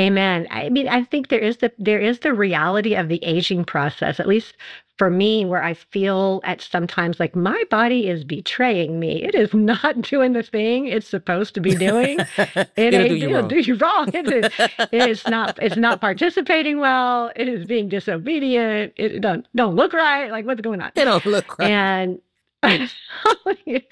Amen. 0.00 0.46
I 0.50 0.70
mean, 0.70 0.88
I 0.88 1.04
think 1.04 1.28
there 1.28 1.38
is 1.38 1.58
the 1.58 1.70
there 1.78 2.00
is 2.00 2.20
the 2.20 2.32
reality 2.32 2.94
of 2.94 3.08
the 3.08 3.22
aging 3.22 3.64
process, 3.66 4.18
at 4.18 4.26
least 4.26 4.56
for 4.96 5.10
me, 5.10 5.44
where 5.44 5.62
I 5.62 5.74
feel 5.74 6.40
at 6.44 6.62
sometimes 6.62 7.20
like 7.20 7.36
my 7.36 7.62
body 7.70 8.08
is 8.08 8.24
betraying 8.24 8.98
me. 8.98 9.22
It 9.22 9.34
is 9.34 9.52
not 9.54 10.00
doing 10.02 10.32
the 10.32 10.42
thing 10.42 10.86
it's 10.86 11.06
supposed 11.06 11.54
to 11.54 11.60
be 11.60 11.74
doing. 11.74 12.26
It 12.76 12.94
It'll 12.94 13.04
do 13.04 13.16
you 13.16 13.28
it'll 13.28 13.42
wrong. 13.42 13.48
do 13.48 13.60
you 13.60 13.74
wrong. 13.76 14.10
It 14.14 14.28
is, 14.28 14.48
it's 14.92 15.26
not 15.26 15.58
it's 15.60 15.76
not 15.76 16.00
participating 16.00 16.78
well. 16.80 17.30
It 17.36 17.48
is 17.48 17.66
being 17.66 17.88
disobedient. 17.90 18.94
It 18.96 19.20
don't 19.20 19.46
don't 19.54 19.76
look 19.76 19.92
right. 19.92 20.30
Like 20.30 20.46
what's 20.46 20.62
going 20.62 20.80
on? 20.80 20.92
It 20.96 21.04
don't 21.04 21.26
look 21.26 21.58
right. 21.58 21.70
And 21.70 22.20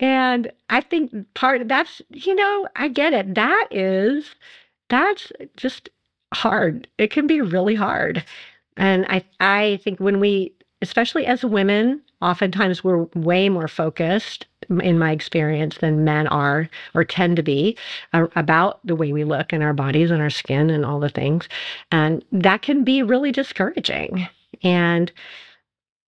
and 0.00 0.52
I 0.68 0.80
think 0.82 1.12
part 1.34 1.66
that's 1.68 2.02
you 2.10 2.34
know 2.34 2.68
I 2.76 2.88
get 2.88 3.14
it. 3.14 3.34
That 3.34 3.68
is 3.70 4.34
that's 4.90 5.32
just 5.56 5.88
hard. 6.34 6.86
It 6.98 7.10
can 7.10 7.26
be 7.26 7.40
really 7.40 7.74
hard. 7.74 8.24
And 8.76 9.06
I 9.08 9.24
I 9.40 9.80
think 9.82 9.98
when 10.00 10.20
we 10.20 10.52
especially 10.82 11.26
as 11.26 11.44
women, 11.44 12.00
oftentimes 12.22 12.82
we're 12.82 13.04
way 13.14 13.48
more 13.48 13.68
focused 13.68 14.46
in 14.82 14.98
my 14.98 15.10
experience 15.10 15.78
than 15.78 16.04
men 16.04 16.26
are 16.28 16.68
or 16.94 17.04
tend 17.04 17.36
to 17.36 17.42
be 17.42 17.76
uh, 18.12 18.26
about 18.36 18.80
the 18.86 18.94
way 18.94 19.12
we 19.12 19.24
look 19.24 19.52
and 19.52 19.62
our 19.62 19.72
bodies 19.72 20.10
and 20.10 20.22
our 20.22 20.30
skin 20.30 20.70
and 20.70 20.84
all 20.84 21.00
the 21.00 21.08
things. 21.08 21.48
And 21.90 22.24
that 22.32 22.62
can 22.62 22.84
be 22.84 23.02
really 23.02 23.32
discouraging. 23.32 24.28
And 24.62 25.12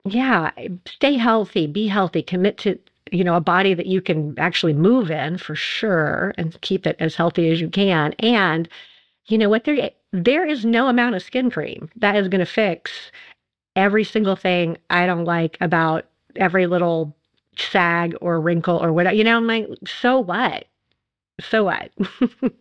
yeah, 0.05 0.51
stay 0.87 1.17
healthy, 1.17 1.67
be 1.67 1.89
healthy, 1.89 2.23
commit 2.23 2.59
to 2.59 2.79
you 3.13 3.25
know 3.25 3.37
a 3.37 3.41
body 3.41 3.75
that 3.75 3.87
you 3.87 4.01
can 4.03 4.35
actually 4.39 4.73
move 4.75 5.11
in 5.11 5.39
for 5.39 5.55
sure 5.55 6.35
and 6.39 6.61
keep 6.63 6.87
it 6.87 6.97
as 7.01 7.15
healthy 7.15 7.51
as 7.51 7.61
you 7.61 7.69
can 7.71 8.15
and 8.21 8.69
you 9.27 9.39
know 9.39 9.49
what 9.49 9.65
there 9.65 9.91
there 10.13 10.47
is 10.47 10.65
no 10.65 10.89
amount 10.89 11.15
of 11.15 11.23
skin 11.23 11.51
cream 11.51 11.91
that 11.97 12.17
is 12.17 12.29
going 12.29 12.41
to 12.41 12.47
fix 12.47 13.13
every 13.77 14.05
single 14.05 14.37
thing 14.37 14.79
i 14.91 15.07
don't 15.07 15.25
like 15.27 15.59
about 15.61 16.07
every 16.37 16.67
little 16.67 17.17
sag 17.57 18.17
or 18.21 18.41
wrinkle 18.41 18.79
or 18.83 18.93
whatever 18.93 19.15
you 19.17 19.25
know 19.25 19.37
i'm 19.37 19.47
like 19.47 19.69
so 19.87 20.19
what 20.21 20.67
so 21.41 21.65
what 21.65 21.91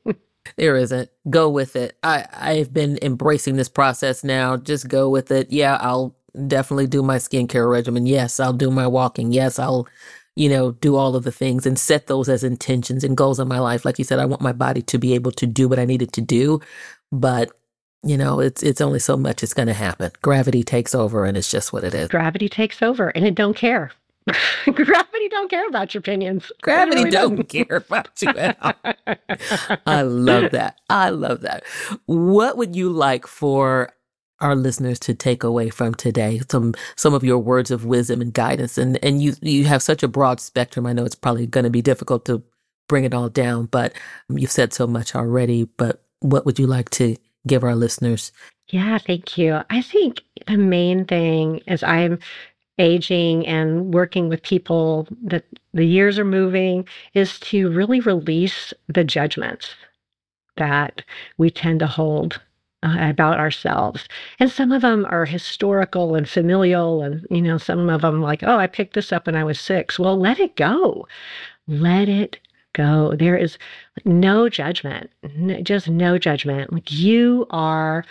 There 0.58 0.76
isn't. 0.76 1.10
Go 1.30 1.50
with 1.50 1.76
it. 1.76 1.98
I, 2.04 2.26
I've 2.34 2.74
been 2.74 3.00
embracing 3.02 3.56
this 3.56 3.70
process 3.70 4.24
now. 4.24 4.58
Just 4.58 4.88
go 4.88 5.10
with 5.10 5.32
it. 5.32 5.52
Yeah, 5.52 5.78
I'll 5.82 6.16
definitely 6.48 6.88
do 6.88 7.04
my 7.04 7.18
skincare 7.18 7.70
regimen. 7.70 8.06
Yes, 8.06 8.40
I'll 8.40 8.54
do 8.54 8.72
my 8.72 8.88
walking. 8.88 9.32
Yes, 9.32 9.60
I'll, 9.60 9.88
you 10.36 10.50
know, 10.50 10.72
do 10.74 10.96
all 10.96 11.16
of 11.16 11.24
the 11.24 11.32
things 11.32 11.66
and 11.66 11.78
set 11.80 12.08
those 12.08 12.30
as 12.30 12.44
intentions 12.44 13.04
and 13.04 13.18
goals 13.18 13.40
in 13.40 13.48
my 13.48 13.60
life. 13.60 13.86
Like 13.86 14.00
you 14.00 14.06
said, 14.06 14.20
I 14.20 14.26
want 14.26 14.42
my 14.42 14.54
body 14.54 14.82
to 14.84 14.98
be 14.98 15.14
able 15.14 15.32
to 15.34 15.48
do 15.48 15.68
what 15.68 15.80
I 15.80 15.86
needed 15.86 16.14
to 16.14 16.22
do. 16.22 16.62
But, 17.12 17.52
you 18.04 18.18
know, 18.18 18.40
it's 18.40 18.64
it's 18.64 18.82
only 18.82 19.00
so 19.00 19.18
much 19.18 19.44
it's 19.44 19.54
gonna 19.54 19.74
happen. 19.74 20.12
Gravity 20.22 20.64
takes 20.64 20.96
over 20.96 21.26
and 21.26 21.38
it's 21.38 21.52
just 21.52 21.74
what 21.74 21.84
it 21.84 21.94
is. 21.94 22.10
gravity 22.10 22.50
takes 22.50 22.82
over 22.82 23.10
and 23.10 23.26
it 23.26 23.36
don't 23.36 23.56
care 23.56 23.92
gravity 24.66 25.28
don't 25.30 25.50
care 25.50 25.68
about 25.68 25.94
your 25.94 26.00
opinions 26.00 26.52
Gravity 26.62 27.06
really 27.06 27.10
don't 27.10 27.36
doesn't. 27.38 27.50
care 27.50 27.78
about 27.78 28.10
you 28.22 28.30
at 28.38 28.58
all. 28.62 28.74
I 29.86 30.04
love 30.04 30.52
that. 30.52 30.80
I 30.90 31.10
love 31.10 31.42
that. 31.42 31.64
What 32.06 32.58
would 32.58 32.76
you 32.76 32.90
like 32.92 33.28
for 33.28 33.92
our 34.42 34.56
listeners 34.56 35.00
to 35.02 35.14
take 35.14 35.44
away 35.44 35.70
from 35.70 35.94
today? 35.94 36.42
Some 36.50 36.74
some 36.96 37.14
of 37.14 37.24
your 37.24 37.40
words 37.40 37.72
of 37.72 37.86
wisdom 37.86 38.22
and 38.22 38.34
guidance. 38.34 38.78
And 38.78 39.00
and 39.04 39.22
you 39.22 39.34
you 39.42 39.66
have 39.66 39.82
such 39.82 40.04
a 40.04 40.08
broad 40.08 40.40
spectrum. 40.40 40.86
I 40.86 40.94
know 40.94 41.06
it's 41.06 41.16
probably 41.16 41.48
going 41.48 41.64
to 41.64 41.70
be 41.70 41.82
difficult 41.82 42.26
to 42.26 42.44
bring 42.88 43.06
it 43.06 43.14
all 43.14 43.30
down, 43.30 43.68
but 43.68 43.94
you've 44.30 44.52
said 44.52 44.74
so 44.74 44.88
much 44.88 45.16
already. 45.16 45.64
But 45.64 46.04
what 46.20 46.46
would 46.46 46.60
you 46.60 46.68
like 46.68 46.90
to 46.92 47.16
give 47.48 47.64
our 47.64 47.76
listeners? 47.76 48.32
Yeah, 48.70 48.98
thank 48.98 49.38
you. 49.38 49.62
I 49.70 49.82
think 49.82 50.22
the 50.48 50.58
main 50.58 51.06
thing 51.06 51.62
as 51.68 51.84
I'm 51.84 52.20
aging 52.78 53.46
and 53.46 53.94
working 53.94 54.30
with 54.30 54.42
people 54.44 55.08
that 55.24 55.46
the 55.74 55.86
years 55.86 56.18
are 56.18 56.26
moving 56.26 56.88
is 57.14 57.40
to 57.40 57.70
really 57.72 58.00
release 58.00 58.74
the 58.88 59.04
judgments 59.04 59.76
that 60.58 61.04
we 61.38 61.50
tend 61.50 61.80
to 61.80 61.88
hold 61.88 62.42
uh, 62.84 62.98
about 63.00 63.40
ourselves. 63.40 64.08
And 64.40 64.52
some 64.52 64.72
of 64.72 64.82
them 64.82 65.06
are 65.10 65.26
historical 65.26 66.16
and 66.16 66.28
familial 66.28 67.02
and 67.04 67.26
you 67.30 67.42
know 67.42 67.58
some 67.58 67.90
of 67.90 68.02
them 68.02 68.22
like, 68.22 68.44
"Oh, 68.44 68.58
I 68.58 68.68
picked 68.68 68.94
this 68.96 69.12
up 69.12 69.28
when 69.28 69.36
I 69.36 69.44
was 69.44 69.60
6." 69.60 70.00
Well, 70.00 70.18
let 70.20 70.40
it 70.40 70.56
go. 70.56 71.08
Let 71.68 72.10
it 72.10 72.40
go. 72.74 73.16
There 73.16 73.38
is 73.38 73.58
no 74.06 74.50
judgment. 74.50 75.10
n- 75.24 75.64
just 75.64 75.90
no 75.90 76.18
judgment. 76.18 76.74
Like 76.74 76.92
you 76.92 77.48
are 77.52 78.06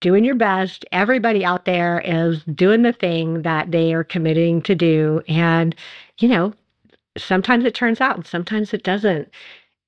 doing 0.00 0.24
your 0.24 0.34
best. 0.34 0.84
Everybody 0.92 1.44
out 1.44 1.64
there 1.64 2.00
is 2.04 2.44
doing 2.44 2.82
the 2.82 2.92
thing 2.92 3.42
that 3.42 3.70
they 3.72 3.94
are 3.94 4.04
committing 4.04 4.62
to 4.62 4.74
do. 4.74 5.22
And, 5.28 5.74
you 6.20 6.28
know, 6.28 6.52
sometimes 7.16 7.64
it 7.64 7.74
turns 7.74 8.00
out 8.00 8.26
sometimes 8.26 8.74
it 8.74 8.82
doesn't. 8.84 9.28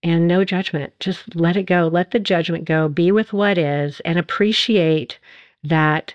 And 0.03 0.29
no 0.29 0.45
judgment. 0.45 0.93
Just 1.01 1.35
let 1.35 1.57
it 1.57 1.65
go. 1.65 1.89
Let 1.89 2.13
the 2.13 2.21
judgment 2.21 2.65
go. 2.65 2.89
Be 2.89 3.11
with 3.11 3.33
what 3.33 3.59
is 3.59 4.01
and 4.01 4.19
appreciate 4.19 5.19
that 5.65 6.15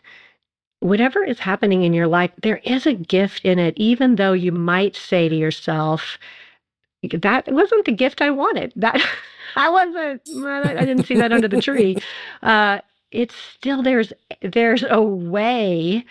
whatever 0.80 1.24
is 1.24 1.40
happening 1.40 1.84
in 1.84 1.94
your 1.94 2.08
life, 2.08 2.32
there 2.42 2.62
is 2.64 2.86
a 2.86 2.94
gift 2.94 3.44
in 3.46 3.60
it, 3.60 3.74
even 3.78 4.16
though 4.16 4.34
you 4.34 4.52
might 4.52 4.96
say 4.96 5.28
to 5.30 5.36
yourself, 5.36 6.18
that 7.12 7.52
wasn't 7.52 7.86
the 7.86 7.92
gift 7.92 8.22
I 8.22 8.32
wanted. 8.32 8.74
That 8.76 9.02
I 9.56 9.70
wasn't, 9.70 10.22
I 10.46 10.86
didn't 10.86 11.06
see 11.06 11.16
that 11.16 11.32
under 11.32 11.48
the 11.48 11.62
tree. 11.62 11.98
Uh, 12.42 12.80
it's 13.12 13.36
still 13.36 13.84
there's 13.84 14.12
there's 14.42 14.84
a 14.90 15.02
way 15.02 16.04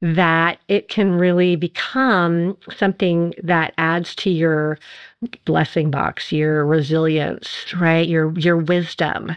that 0.00 0.60
it 0.68 0.88
can 0.88 1.12
really 1.12 1.56
become 1.56 2.56
something 2.76 3.34
that 3.42 3.74
adds 3.78 4.14
to 4.16 4.30
your 4.30 4.78
blessing 5.44 5.90
box, 5.90 6.30
your 6.32 6.64
resilience, 6.64 7.66
right? 7.78 8.08
Your 8.08 8.32
your 8.38 8.56
wisdom. 8.56 9.36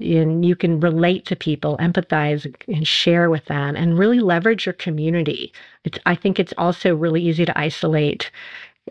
And 0.00 0.44
you 0.44 0.54
can 0.54 0.78
relate 0.78 1.26
to 1.26 1.34
people, 1.36 1.76
empathize 1.78 2.46
and 2.68 2.86
share 2.86 3.30
with 3.30 3.46
them 3.46 3.74
and 3.74 3.98
really 3.98 4.20
leverage 4.20 4.64
your 4.64 4.74
community. 4.74 5.52
It's 5.84 5.98
I 6.06 6.14
think 6.14 6.38
it's 6.38 6.54
also 6.56 6.94
really 6.94 7.22
easy 7.22 7.44
to 7.44 7.58
isolate 7.58 8.30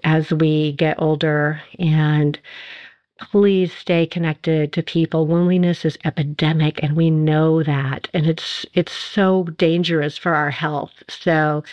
as 0.03 0.32
we 0.32 0.73
get 0.73 1.01
older 1.01 1.62
and 1.80 2.38
please 3.19 3.73
stay 3.73 4.06
connected 4.06 4.73
to 4.73 4.84
people 4.84 5.27
loneliness 5.27 5.86
is 5.86 5.97
epidemic 6.06 6.82
and 6.84 6.95
we 6.95 7.10
know 7.10 7.63
that 7.63 8.08
and 8.13 8.25
it's 8.27 8.65
it's 8.73 8.93
so 8.93 9.43
dangerous 9.58 10.17
for 10.17 10.36
our 10.36 10.51
health 10.51 11.03
so 11.08 11.63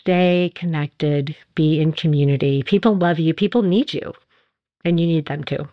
stay 0.00 0.52
connected 0.54 1.34
be 1.54 1.80
in 1.80 1.92
community 1.92 2.62
people 2.62 2.94
love 2.94 3.18
you 3.18 3.32
people 3.34 3.62
need 3.62 3.92
you 3.92 4.12
and 4.84 5.00
you 5.00 5.06
need 5.06 5.26
them 5.26 5.42
too 5.44 5.68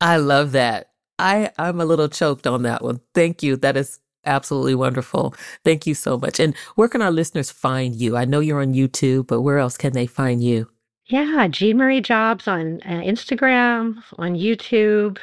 I 0.00 0.16
love 0.18 0.52
that. 0.52 0.90
I 1.18 1.50
I'm 1.58 1.80
a 1.80 1.84
little 1.84 2.08
choked 2.08 2.46
on 2.46 2.62
that 2.62 2.82
one. 2.82 3.00
Thank 3.14 3.42
you. 3.42 3.56
That 3.56 3.76
is 3.76 3.98
absolutely 4.24 4.74
wonderful. 4.74 5.34
Thank 5.64 5.86
you 5.86 5.94
so 5.94 6.18
much. 6.18 6.38
And 6.38 6.54
where 6.76 6.88
can 6.88 7.02
our 7.02 7.10
listeners 7.10 7.50
find 7.50 7.94
you? 7.96 8.16
I 8.16 8.24
know 8.24 8.40
you're 8.40 8.62
on 8.62 8.74
YouTube, 8.74 9.26
but 9.26 9.42
where 9.42 9.58
else 9.58 9.76
can 9.76 9.92
they 9.92 10.06
find 10.06 10.42
you? 10.42 10.68
Yeah 11.08 11.48
jean 11.48 11.76
marie 11.76 12.00
jobs 12.00 12.46
on 12.48 12.80
uh, 12.84 13.00
instagram 13.00 14.02
on 14.18 14.34
youtube 14.34 15.18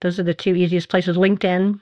those 0.00 0.18
are 0.18 0.24
the 0.24 0.34
two 0.34 0.54
easiest 0.54 0.88
places 0.88 1.16
linkedin 1.16 1.80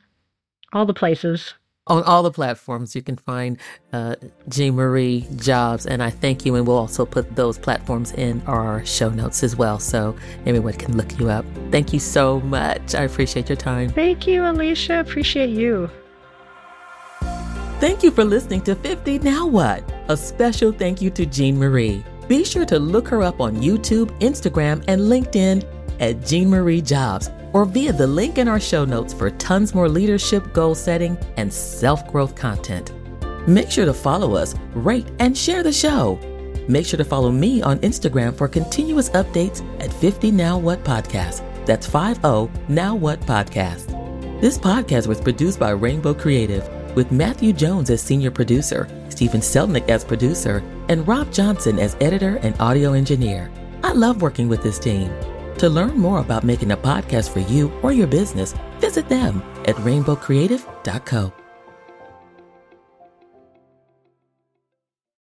all 0.73 0.87
the 0.87 0.95
places 0.95 1.55
On 1.89 2.03
all 2.03 2.25
the 2.25 2.33
platforms, 2.33 2.97
you 2.97 3.03
can 3.03 3.15
find 3.15 3.59
uh, 3.93 4.17
Jean 4.49 4.75
Marie 4.75 5.25
Jobs, 5.37 5.87
and 5.87 6.03
I 6.03 6.11
thank 6.11 6.45
you. 6.45 6.57
And 6.57 6.67
we'll 6.67 6.79
also 6.79 7.07
put 7.07 7.37
those 7.37 7.59
platforms 7.59 8.11
in 8.11 8.43
our 8.49 8.85
show 8.85 9.09
notes 9.09 9.45
as 9.45 9.55
well, 9.55 9.79
so 9.79 10.17
everyone 10.47 10.73
can 10.75 10.97
look 10.97 11.17
you 11.21 11.31
up. 11.31 11.45
Thank 11.71 11.93
you 11.93 12.01
so 12.01 12.41
much. 12.41 12.97
I 12.97 13.05
appreciate 13.05 13.49
your 13.49 13.55
time. 13.57 13.91
thank 13.91 14.27
you 14.27 14.43
alicia 14.45 14.99
appreciate 14.99 15.51
you 15.51 15.89
Thank 17.79 18.03
you 18.03 18.11
for 18.11 18.25
listening 18.25 18.63
to 18.63 18.75
50 18.75 19.21
Now 19.21 19.47
What? 19.47 19.85
A 20.09 20.17
special 20.17 20.73
thank 20.73 21.01
you 21.01 21.11
to 21.11 21.25
Jean 21.25 21.57
Marie. 21.57 22.03
Be 22.29 22.45
sure 22.45 22.67
to 22.67 22.79
look 22.79 23.07
her 23.09 23.23
up 23.23 23.41
on 23.41 23.57
YouTube, 23.57 24.09
Instagram, 24.21 24.83
and 24.89 25.03
LinkedIn 25.03 25.65
at 26.01 26.27
Jean 26.27 26.51
Marie 26.51 26.83
Jobs 26.83 27.31
or 27.53 27.65
via 27.65 27.93
the 27.93 28.07
link 28.07 28.39
in 28.39 28.49
our 28.49 28.61
show 28.61 28.85
notes 28.85 29.15
for 29.15 29.31
tons 29.31 29.75
more 29.75 29.89
leadership, 29.89 30.53
goal 30.53 30.75
setting, 30.75 31.17
and 31.37 31.53
self 31.53 32.07
growth 32.11 32.35
content. 32.35 32.93
Make 33.47 33.71
sure 33.71 33.87
to 33.87 33.95
follow 33.95 34.35
us, 34.35 34.55
rate, 34.75 35.07
and 35.21 35.39
share 35.39 35.63
the 35.63 35.73
show. 35.73 36.19
Make 36.69 36.85
sure 36.85 36.99
to 36.99 37.05
follow 37.05 37.31
me 37.31 37.63
on 37.63 37.79
Instagram 37.79 38.37
for 38.37 38.49
continuous 38.49 39.09
updates 39.11 39.65
at 39.81 39.93
50 39.93 40.33
Now 40.33 40.59
What 40.59 40.83
Podcast. 40.83 41.43
That's 41.65 41.87
50 41.87 42.51
Now 42.69 42.97
What 42.97 43.21
Podcast. 43.21 43.93
This 44.41 44.59
podcast 44.59 45.07
was 45.07 45.21
produced 45.21 45.61
by 45.61 45.71
Rainbow 45.71 46.13
Creative 46.13 46.69
with 46.97 47.13
Matthew 47.13 47.53
Jones 47.53 47.89
as 47.89 48.03
senior 48.03 48.31
producer, 48.33 48.89
Stephen 49.11 49.41
Selnick 49.41 49.89
as 49.89 50.05
producer, 50.05 50.63
and 50.89 51.07
Rob 51.07 51.33
Johnson 51.33 51.79
as 51.79 51.97
editor 52.01 52.37
and 52.43 52.59
audio 52.61 52.93
engineer. 52.93 53.51
I 53.83 53.93
love 53.93 54.23
working 54.23 54.49
with 54.49 54.63
this 54.63 54.79
team. 54.79 55.11
To 55.59 55.69
learn 55.69 55.97
more 55.99 56.21
about 56.21 56.45
making 56.45 56.73
a 56.73 56.77
podcast 56.77 57.31
for 57.31 57.41
you 57.41 57.73
or 57.83 57.93
your 57.93 58.07
business, 58.07 58.55
visit 58.79 59.09
them 59.09 59.43
at 59.65 59.77
rainbowcreative.co. 59.77 61.46